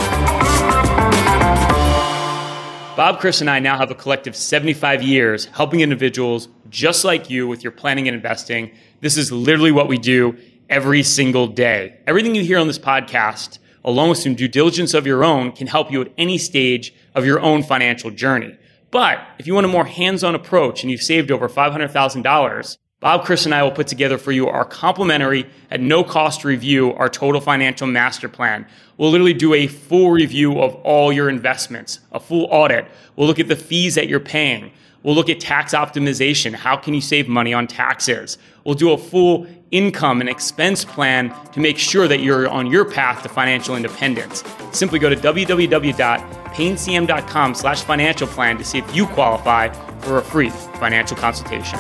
Bob, 2.97 3.19
Chris, 3.19 3.41
and 3.41 3.51
I 3.51 3.59
now 3.59 3.77
have 3.77 3.91
a 3.91 3.95
collective 3.95 4.37
75 4.37 5.03
years 5.03 5.47
helping 5.47 5.81
individuals 5.81 6.47
just 6.71 7.05
like 7.05 7.29
you 7.29 7.49
with 7.49 7.65
your 7.65 7.73
planning 7.73 8.07
and 8.07 8.15
investing. 8.15 8.71
This 9.01 9.17
is 9.17 9.33
literally 9.33 9.73
what 9.73 9.89
we 9.89 9.99
do 9.99 10.39
every 10.71 11.03
single 11.03 11.49
day. 11.49 11.99
Everything 12.07 12.37
you 12.37 12.45
hear 12.45 12.61
on 12.61 12.69
this 12.69 12.79
podcast, 12.79 13.59
along 13.85 14.11
with 14.11 14.19
some 14.19 14.37
due 14.37 14.47
diligence 14.47 14.95
of 14.95 15.09
your 15.09 15.25
own, 15.25 15.51
can 15.51 15.67
help 15.67 15.91
you 15.91 16.03
at 16.03 16.13
any 16.17 16.39
stage 16.39 16.95
of 17.17 17.27
your 17.27 17.41
own 17.41 17.65
financial 17.65 18.13
journey. 18.13 18.57
But 18.93 19.19
if 19.41 19.49
you 19.49 19.55
want 19.55 19.67
a 19.67 19.69
more 19.69 19.87
hands-on 19.87 20.37
approach 20.37 20.85
and 20.85 20.91
you've 20.91 21.03
saved 21.03 21.33
over 21.33 21.49
$500,000, 21.49 22.79
Bob, 23.05 23.25
Chris, 23.27 23.45
and 23.45 23.55
I 23.55 23.63
will 23.63 23.71
put 23.71 23.87
together 23.87 24.17
for 24.17 24.33
you 24.33 24.49
our 24.49 24.65
complimentary 24.65 25.45
at 25.71 25.79
no 25.79 26.03
cost 26.03 26.43
review, 26.43 26.95
our 26.95 27.11
total 27.11 27.39
financial 27.39 27.87
master 27.87 28.31
plan. 28.31 28.65
We'll 28.97 29.11
literally 29.11 29.35
do 29.35 29.53
a 29.53 29.67
full 29.67 30.11
review 30.11 30.59
of 30.59 30.75
all 30.77 31.13
your 31.13 31.29
investments, 31.29 32.01
a 32.13 32.21
full 32.21 32.49
audit. 32.51 32.87
We'll 33.15 33.27
look 33.27 33.39
at 33.39 33.49
the 33.49 33.57
fees 33.57 33.95
that 33.97 34.09
you're 34.09 34.21
paying. 34.21 34.73
We'll 35.03 35.15
look 35.15 35.29
at 35.29 35.39
tax 35.39 35.75
optimization. 35.75 36.55
How 36.55 36.79
can 36.79 36.95
you 36.95 37.03
save 37.03 37.29
money 37.29 37.53
on 37.53 37.67
taxes? 37.67 38.39
We'll 38.65 38.75
do 38.75 38.93
a 38.93 38.97
full 38.97 39.47
income 39.71 40.23
and 40.23 40.31
expense 40.31 40.83
plan 40.83 41.35
to 41.53 41.61
make 41.61 41.77
sure 41.77 42.09
that 42.09 42.21
you're 42.21 42.49
on 42.49 42.69
your 42.69 42.87
path 42.87 43.23
to 43.25 43.29
financial 43.29 43.77
independence. 43.77 44.43
Simply 44.73 44.99
go 44.99 45.11
to 45.11 45.17
www.paynecm.com 45.17 47.55
slash 47.55 47.83
financial 47.83 48.29
plan 48.29 48.57
to 48.57 48.65
see 48.65 48.79
if 48.79 48.97
you 48.97 49.07
qualify 49.09 49.69
for 49.99 50.17
a 50.17 50.23
free 50.23 50.49
financial 50.49 51.19
consultation. 51.19 51.79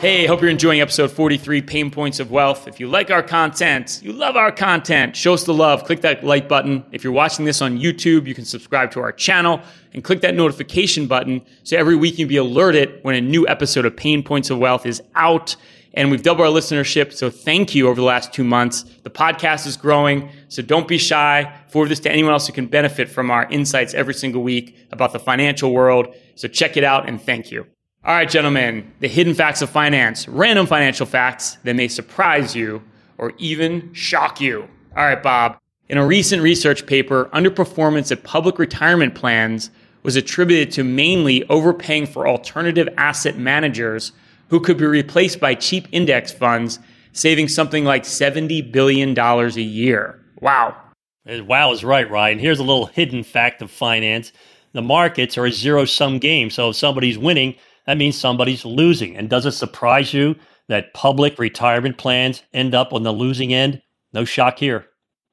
Hey, 0.00 0.26
hope 0.26 0.40
you're 0.40 0.48
enjoying 0.48 0.80
episode 0.80 1.10
43, 1.10 1.60
Pain 1.62 1.90
Points 1.90 2.20
of 2.20 2.30
Wealth. 2.30 2.68
If 2.68 2.78
you 2.78 2.86
like 2.86 3.10
our 3.10 3.20
content, 3.20 3.98
you 4.00 4.12
love 4.12 4.36
our 4.36 4.52
content, 4.52 5.16
show 5.16 5.34
us 5.34 5.42
the 5.42 5.52
love. 5.52 5.82
Click 5.82 6.02
that 6.02 6.22
like 6.22 6.48
button. 6.48 6.84
If 6.92 7.02
you're 7.02 7.12
watching 7.12 7.44
this 7.44 7.60
on 7.60 7.80
YouTube, 7.80 8.28
you 8.28 8.32
can 8.32 8.44
subscribe 8.44 8.92
to 8.92 9.00
our 9.00 9.10
channel 9.10 9.60
and 9.92 10.04
click 10.04 10.20
that 10.20 10.36
notification 10.36 11.08
button 11.08 11.44
so 11.64 11.76
every 11.76 11.96
week 11.96 12.16
you'll 12.16 12.28
be 12.28 12.36
alerted 12.36 13.00
when 13.02 13.16
a 13.16 13.20
new 13.20 13.48
episode 13.48 13.84
of 13.86 13.96
Pain 13.96 14.22
Points 14.22 14.50
of 14.50 14.58
Wealth 14.58 14.86
is 14.86 15.02
out. 15.16 15.56
And 15.94 16.12
we've 16.12 16.22
doubled 16.22 16.46
our 16.46 16.52
listenership, 16.52 17.12
so 17.12 17.28
thank 17.28 17.74
you 17.74 17.88
over 17.88 18.00
the 18.00 18.06
last 18.06 18.32
two 18.32 18.44
months. 18.44 18.84
The 19.02 19.10
podcast 19.10 19.66
is 19.66 19.76
growing, 19.76 20.30
so 20.46 20.62
don't 20.62 20.86
be 20.86 20.98
shy. 20.98 21.52
Forward 21.70 21.88
this 21.88 21.98
to 22.00 22.10
anyone 22.12 22.32
else 22.32 22.46
who 22.46 22.52
can 22.52 22.66
benefit 22.66 23.08
from 23.08 23.32
our 23.32 23.50
insights 23.50 23.94
every 23.94 24.14
single 24.14 24.44
week 24.44 24.78
about 24.92 25.12
the 25.12 25.18
financial 25.18 25.72
world. 25.72 26.14
So 26.36 26.46
check 26.46 26.76
it 26.76 26.84
out 26.84 27.08
and 27.08 27.20
thank 27.20 27.50
you. 27.50 27.66
All 28.04 28.14
right, 28.14 28.30
gentlemen, 28.30 28.92
the 29.00 29.08
hidden 29.08 29.34
facts 29.34 29.60
of 29.60 29.70
finance, 29.70 30.28
random 30.28 30.66
financial 30.66 31.04
facts 31.04 31.58
that 31.64 31.74
may 31.74 31.88
surprise 31.88 32.54
you 32.54 32.82
or 33.18 33.32
even 33.38 33.92
shock 33.92 34.40
you. 34.40 34.68
All 34.96 35.04
right, 35.04 35.22
Bob. 35.22 35.58
In 35.88 35.98
a 35.98 36.06
recent 36.06 36.40
research 36.40 36.86
paper, 36.86 37.28
underperformance 37.34 38.12
at 38.12 38.22
public 38.22 38.58
retirement 38.58 39.16
plans 39.16 39.70
was 40.04 40.14
attributed 40.14 40.70
to 40.74 40.84
mainly 40.84 41.42
overpaying 41.48 42.06
for 42.06 42.28
alternative 42.28 42.88
asset 42.96 43.36
managers 43.36 44.12
who 44.48 44.60
could 44.60 44.78
be 44.78 44.86
replaced 44.86 45.40
by 45.40 45.54
cheap 45.54 45.88
index 45.90 46.32
funds, 46.32 46.78
saving 47.12 47.48
something 47.48 47.84
like 47.84 48.04
$70 48.04 48.70
billion 48.70 49.18
a 49.18 49.48
year. 49.60 50.22
Wow. 50.40 50.76
Wow 51.26 51.72
is 51.72 51.84
right, 51.84 52.08
Ryan. 52.08 52.38
Here's 52.38 52.60
a 52.60 52.64
little 52.64 52.86
hidden 52.86 53.24
fact 53.24 53.60
of 53.60 53.72
finance. 53.72 54.32
The 54.72 54.82
markets 54.82 55.36
are 55.36 55.46
a 55.46 55.52
zero 55.52 55.84
sum 55.84 56.18
game. 56.18 56.48
So 56.48 56.70
if 56.70 56.76
somebody's 56.76 57.18
winning, 57.18 57.56
that 57.88 57.96
means 57.96 58.18
somebody's 58.18 58.66
losing. 58.66 59.16
And 59.16 59.30
does 59.30 59.46
it 59.46 59.52
surprise 59.52 60.12
you 60.12 60.36
that 60.68 60.92
public 60.92 61.38
retirement 61.38 61.96
plans 61.96 62.42
end 62.52 62.74
up 62.74 62.92
on 62.92 63.02
the 63.02 63.12
losing 63.12 63.54
end? 63.54 63.80
No 64.12 64.26
shock 64.26 64.58
here. 64.58 64.84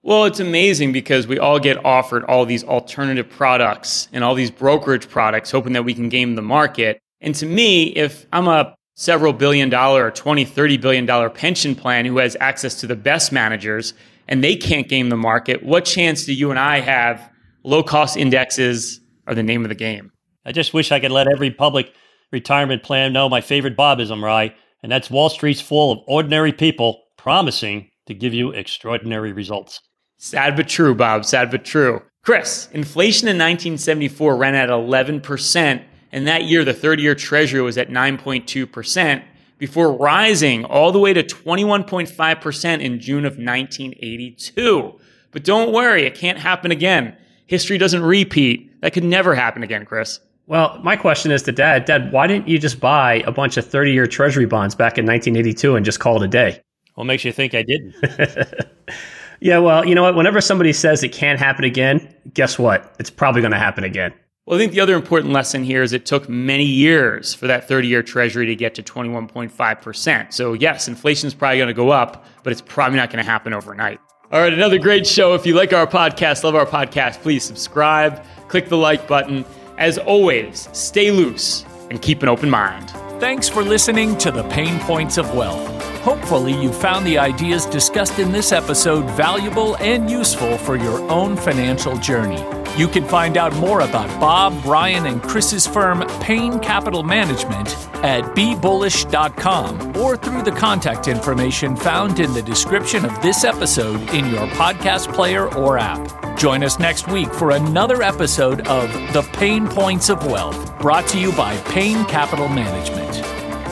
Well, 0.04 0.24
it's 0.24 0.40
amazing 0.40 0.94
because 0.94 1.28
we 1.28 1.38
all 1.38 1.60
get 1.60 1.84
offered 1.84 2.24
all 2.24 2.46
these 2.46 2.64
alternative 2.64 3.30
products 3.30 4.08
and 4.14 4.24
all 4.24 4.36
these 4.36 4.52
brokerage 4.52 5.10
products, 5.10 5.52
hoping 5.52 5.74
that 5.74 5.84
we 5.84 5.94
can 5.94 6.08
game 6.08 6.36
the 6.36 6.42
market. 6.42 6.98
And 7.20 7.36
to 7.36 7.46
me, 7.46 7.88
if 7.88 8.26
I'm 8.32 8.48
a 8.48 8.74
several 8.96 9.34
billion 9.34 9.68
dollar 9.68 10.06
or 10.06 10.12
20, 10.12 10.46
30 10.46 10.78
billion 10.78 11.06
dollar 11.06 11.30
pension 11.30 11.76
plan 11.76 12.06
who 12.06 12.20
has 12.20 12.38
access 12.40 12.80
to 12.80 12.88
the 12.88 12.96
best 12.96 13.34
managers 13.34 13.94
and 14.30 14.42
they 14.42 14.56
can't 14.56 14.88
game 14.88 15.10
the 15.10 15.18
market, 15.18 15.62
what 15.62 15.84
chance 15.84 16.24
do 16.24 16.34
you 16.34 16.52
and 16.52 16.60
I 16.60 16.80
have? 16.80 17.30
Low 17.66 17.84
cost 17.84 18.16
indexes 18.16 19.02
are 19.28 19.36
the 19.36 19.44
name 19.44 19.66
of 19.66 19.70
the 19.70 19.76
game. 19.76 20.14
I 20.46 20.54
just 20.54 20.74
wish 20.74 20.94
I 20.94 21.02
could 21.02 21.12
let 21.12 21.28
every 21.28 21.52
public 21.52 21.92
retirement 22.36 22.84
plan 22.84 23.14
know 23.14 23.30
my 23.30 23.40
favorite 23.40 23.78
Bobism, 23.78 24.22
right? 24.22 24.54
And 24.84 24.92
that's 24.92 25.10
Wall 25.10 25.30
Street's 25.30 25.62
full 25.62 25.92
of 25.92 26.00
ordinary 26.06 26.52
people 26.52 27.02
promising 27.18 27.90
to 28.08 28.14
give 28.14 28.34
you 28.34 28.52
extraordinary 28.52 29.32
results. 29.32 29.80
Sad 30.18 30.56
but 30.56 30.68
true, 30.68 30.94
Bob. 30.94 31.24
Sad 31.26 31.50
but 31.50 31.64
true. 31.66 32.02
Chris, 32.24 32.68
inflation 32.74 33.28
in 33.28 33.38
1974 33.38 34.36
ran 34.36 34.54
at 34.54 34.70
11%, 34.70 35.84
and 36.12 36.28
that 36.28 36.44
year 36.44 36.66
the 36.66 36.74
30 36.74 37.02
year 37.02 37.16
Treasury 37.16 37.62
was 37.62 37.78
at 37.78 37.90
9.2%, 37.90 39.24
before 39.58 39.94
rising 39.94 40.66
all 40.66 40.92
the 40.92 41.00
way 41.00 41.14
to 41.14 41.24
21.5% 41.24 42.82
in 42.82 43.00
June 43.00 43.26
of 43.26 43.38
1982. 43.38 45.00
But 45.32 45.44
don't 45.46 45.72
worry, 45.72 46.04
it 46.04 46.16
can't 46.16 46.38
happen 46.38 46.72
again. 46.72 47.16
History 47.48 47.78
doesn't 47.78 48.04
repeat. 48.04 48.82
That 48.82 48.94
could 48.94 49.04
never 49.06 49.36
happen 49.36 49.64
again, 49.64 49.86
Chris. 49.86 50.20
Well, 50.48 50.80
my 50.84 50.96
question 50.96 51.32
is 51.32 51.42
to 51.44 51.52
Dad, 51.52 51.86
Dad, 51.86 52.12
why 52.12 52.28
didn't 52.28 52.48
you 52.48 52.60
just 52.60 52.80
buy 52.80 53.24
a 53.26 53.32
bunch 53.32 53.58
of 53.58 53.66
30 53.66 53.92
year 53.92 54.06
Treasury 54.06 54.46
bonds 54.46 54.76
back 54.76 54.98
in 54.98 55.06
1982 55.06 55.76
and 55.76 55.86
just 55.86 56.00
call 56.00 56.22
it 56.22 56.26
a 56.26 56.28
day? 56.28 56.62
What 56.94 57.06
makes 57.06 57.26
you 57.26 57.32
think 57.32 57.56
I 57.56 57.64
didn't? 57.64 57.96
yeah, 59.40 59.58
well, 59.58 59.86
you 59.86 59.96
know 59.96 60.04
what? 60.04 60.16
Whenever 60.16 60.42
somebody 60.42 60.72
says 60.72 61.04
it 61.04 61.12
can't 61.12 61.40
happen 61.40 61.66
again, 61.66 62.14
guess 62.34 62.60
what? 62.60 62.96
It's 63.00 63.10
probably 63.10 63.42
going 63.42 63.52
to 63.52 63.58
happen 63.60 63.84
again. 63.84 64.14
Well, 64.46 64.58
I 64.58 64.62
think 64.62 64.74
the 64.74 64.80
other 64.80 64.94
important 64.94 65.34
lesson 65.34 65.64
here 65.64 65.82
is 65.82 65.92
it 65.92 66.06
took 66.06 66.30
many 66.30 66.64
years 66.64 67.34
for 67.34 67.48
that 67.48 67.68
30 67.68 67.88
year 67.88 68.04
Treasury 68.04 68.46
to 68.46 68.56
get 68.56 68.76
to 68.76 68.84
21.5%. 68.84 70.32
So, 70.32 70.54
yes, 70.54 70.88
inflation 70.88 71.28
is 71.28 71.34
probably 71.34 71.58
going 71.58 71.68
to 71.68 71.74
go 71.74 71.90
up, 71.90 72.24
but 72.44 72.54
it's 72.54 72.62
probably 72.62 72.98
not 72.98 73.10
going 73.10 73.24
to 73.24 73.30
happen 73.30 73.54
overnight. 73.54 74.00
All 74.32 74.40
right, 74.40 74.54
another 74.54 74.78
great 74.78 75.08
show. 75.08 75.34
If 75.34 75.48
you 75.48 75.56
like 75.56 75.74
our 75.74 75.88
podcast, 75.88 76.44
love 76.44 76.54
our 76.54 76.66
podcast, 76.66 77.22
please 77.22 77.44
subscribe, 77.44 78.24
click 78.48 78.70
the 78.70 78.78
like 78.78 79.08
button. 79.08 79.44
As 79.78 79.98
always, 79.98 80.70
stay 80.72 81.12
loose 81.12 81.66
and 81.90 82.02
keep 82.02 82.24
an 82.24 82.30
open 82.30 82.50
mind. 82.50 82.90
Thanks 83.20 83.50
for 83.50 83.62
listening 83.64 84.18
to 84.20 84.32
the 84.32 84.44
Pain 84.44 84.80
Points 84.80 85.18
of 85.18 85.34
Wealth. 85.36 85.72
Hopefully, 86.02 86.54
you 86.62 86.72
found 86.72 87.06
the 87.06 87.18
ideas 87.18 87.66
discussed 87.66 88.20
in 88.20 88.32
this 88.32 88.52
episode 88.52 89.10
valuable 89.12 89.76
and 89.78 90.10
useful 90.10 90.58
for 90.58 90.76
your 90.76 91.02
own 91.10 91.36
financial 91.36 91.98
journey. 91.98 92.42
You 92.78 92.88
can 92.88 93.06
find 93.06 93.38
out 93.38 93.56
more 93.56 93.82
about 93.82 94.08
Bob, 94.20 94.64
Ryan, 94.66 95.08
and 95.08 95.22
Chris's 95.22 95.66
firm, 95.66 96.06
Payne 96.22 96.60
Capital 96.60 97.04
Management, 97.04 97.70
at 98.04 98.24
bebullish.com 98.36 99.98
or 99.98 100.16
through 100.16 100.44
the 100.44 100.52
contact 100.52 101.08
information 101.08 101.76
found 101.76 102.20
in 102.20 102.34
the 102.34 102.42
description 102.42 103.04
of 103.04 103.22
this 103.22 103.44
episode 103.44 104.02
in 104.14 104.30
your 104.30 104.48
podcast 104.50 105.14
player 105.14 105.54
or 105.56 105.78
app. 105.78 106.25
Join 106.38 106.64
us 106.64 106.80
next 106.80 107.08
week 107.08 107.34
for 107.34 107.52
another 107.52 108.04
episode 108.04 108.68
of 108.68 108.92
The 109.14 109.22
Pain 109.38 109.70
Points 109.70 110.10
of 110.10 110.26
Wealth, 110.28 110.78
brought 110.80 111.08
to 111.08 111.20
you 111.20 111.32
by 111.32 111.56
Payne 111.70 112.04
Capital 112.06 112.50
Management. 112.50 113.06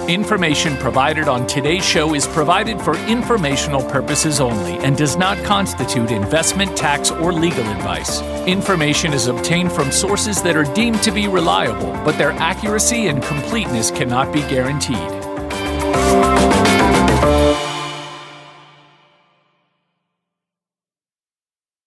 Information 0.10 0.78
provided 0.78 1.28
on 1.28 1.45
today's 1.45 1.86
show 1.86 2.13
is 2.13 2.26
provided 2.26 2.82
for 2.82 2.95
informational 3.08 3.84
purposes 3.89 4.39
only 4.39 4.73
and 4.78 4.97
does 4.97 5.17
not 5.17 5.38
constitute 5.43 6.10
investment, 6.12 6.76
tax, 6.76 7.12
or 7.12 7.34
legal 7.34 7.65
advice. 7.69 8.21
Information 8.47 9.12
is 9.12 9.28
obtained 9.28 9.71
from 9.71 9.91
sources 9.91 10.41
that 10.41 10.56
are 10.56 10.73
deemed 10.73 11.04
to 11.04 11.12
be 11.12 11.28
reliable, 11.28 11.91
but 12.06 12.17
their 12.17 12.32
accuracy 12.32 13.08
and 13.08 13.21
completeness 13.23 13.91
cannot 13.91 14.34
be 14.34 14.41
guaranteed. 14.41 15.22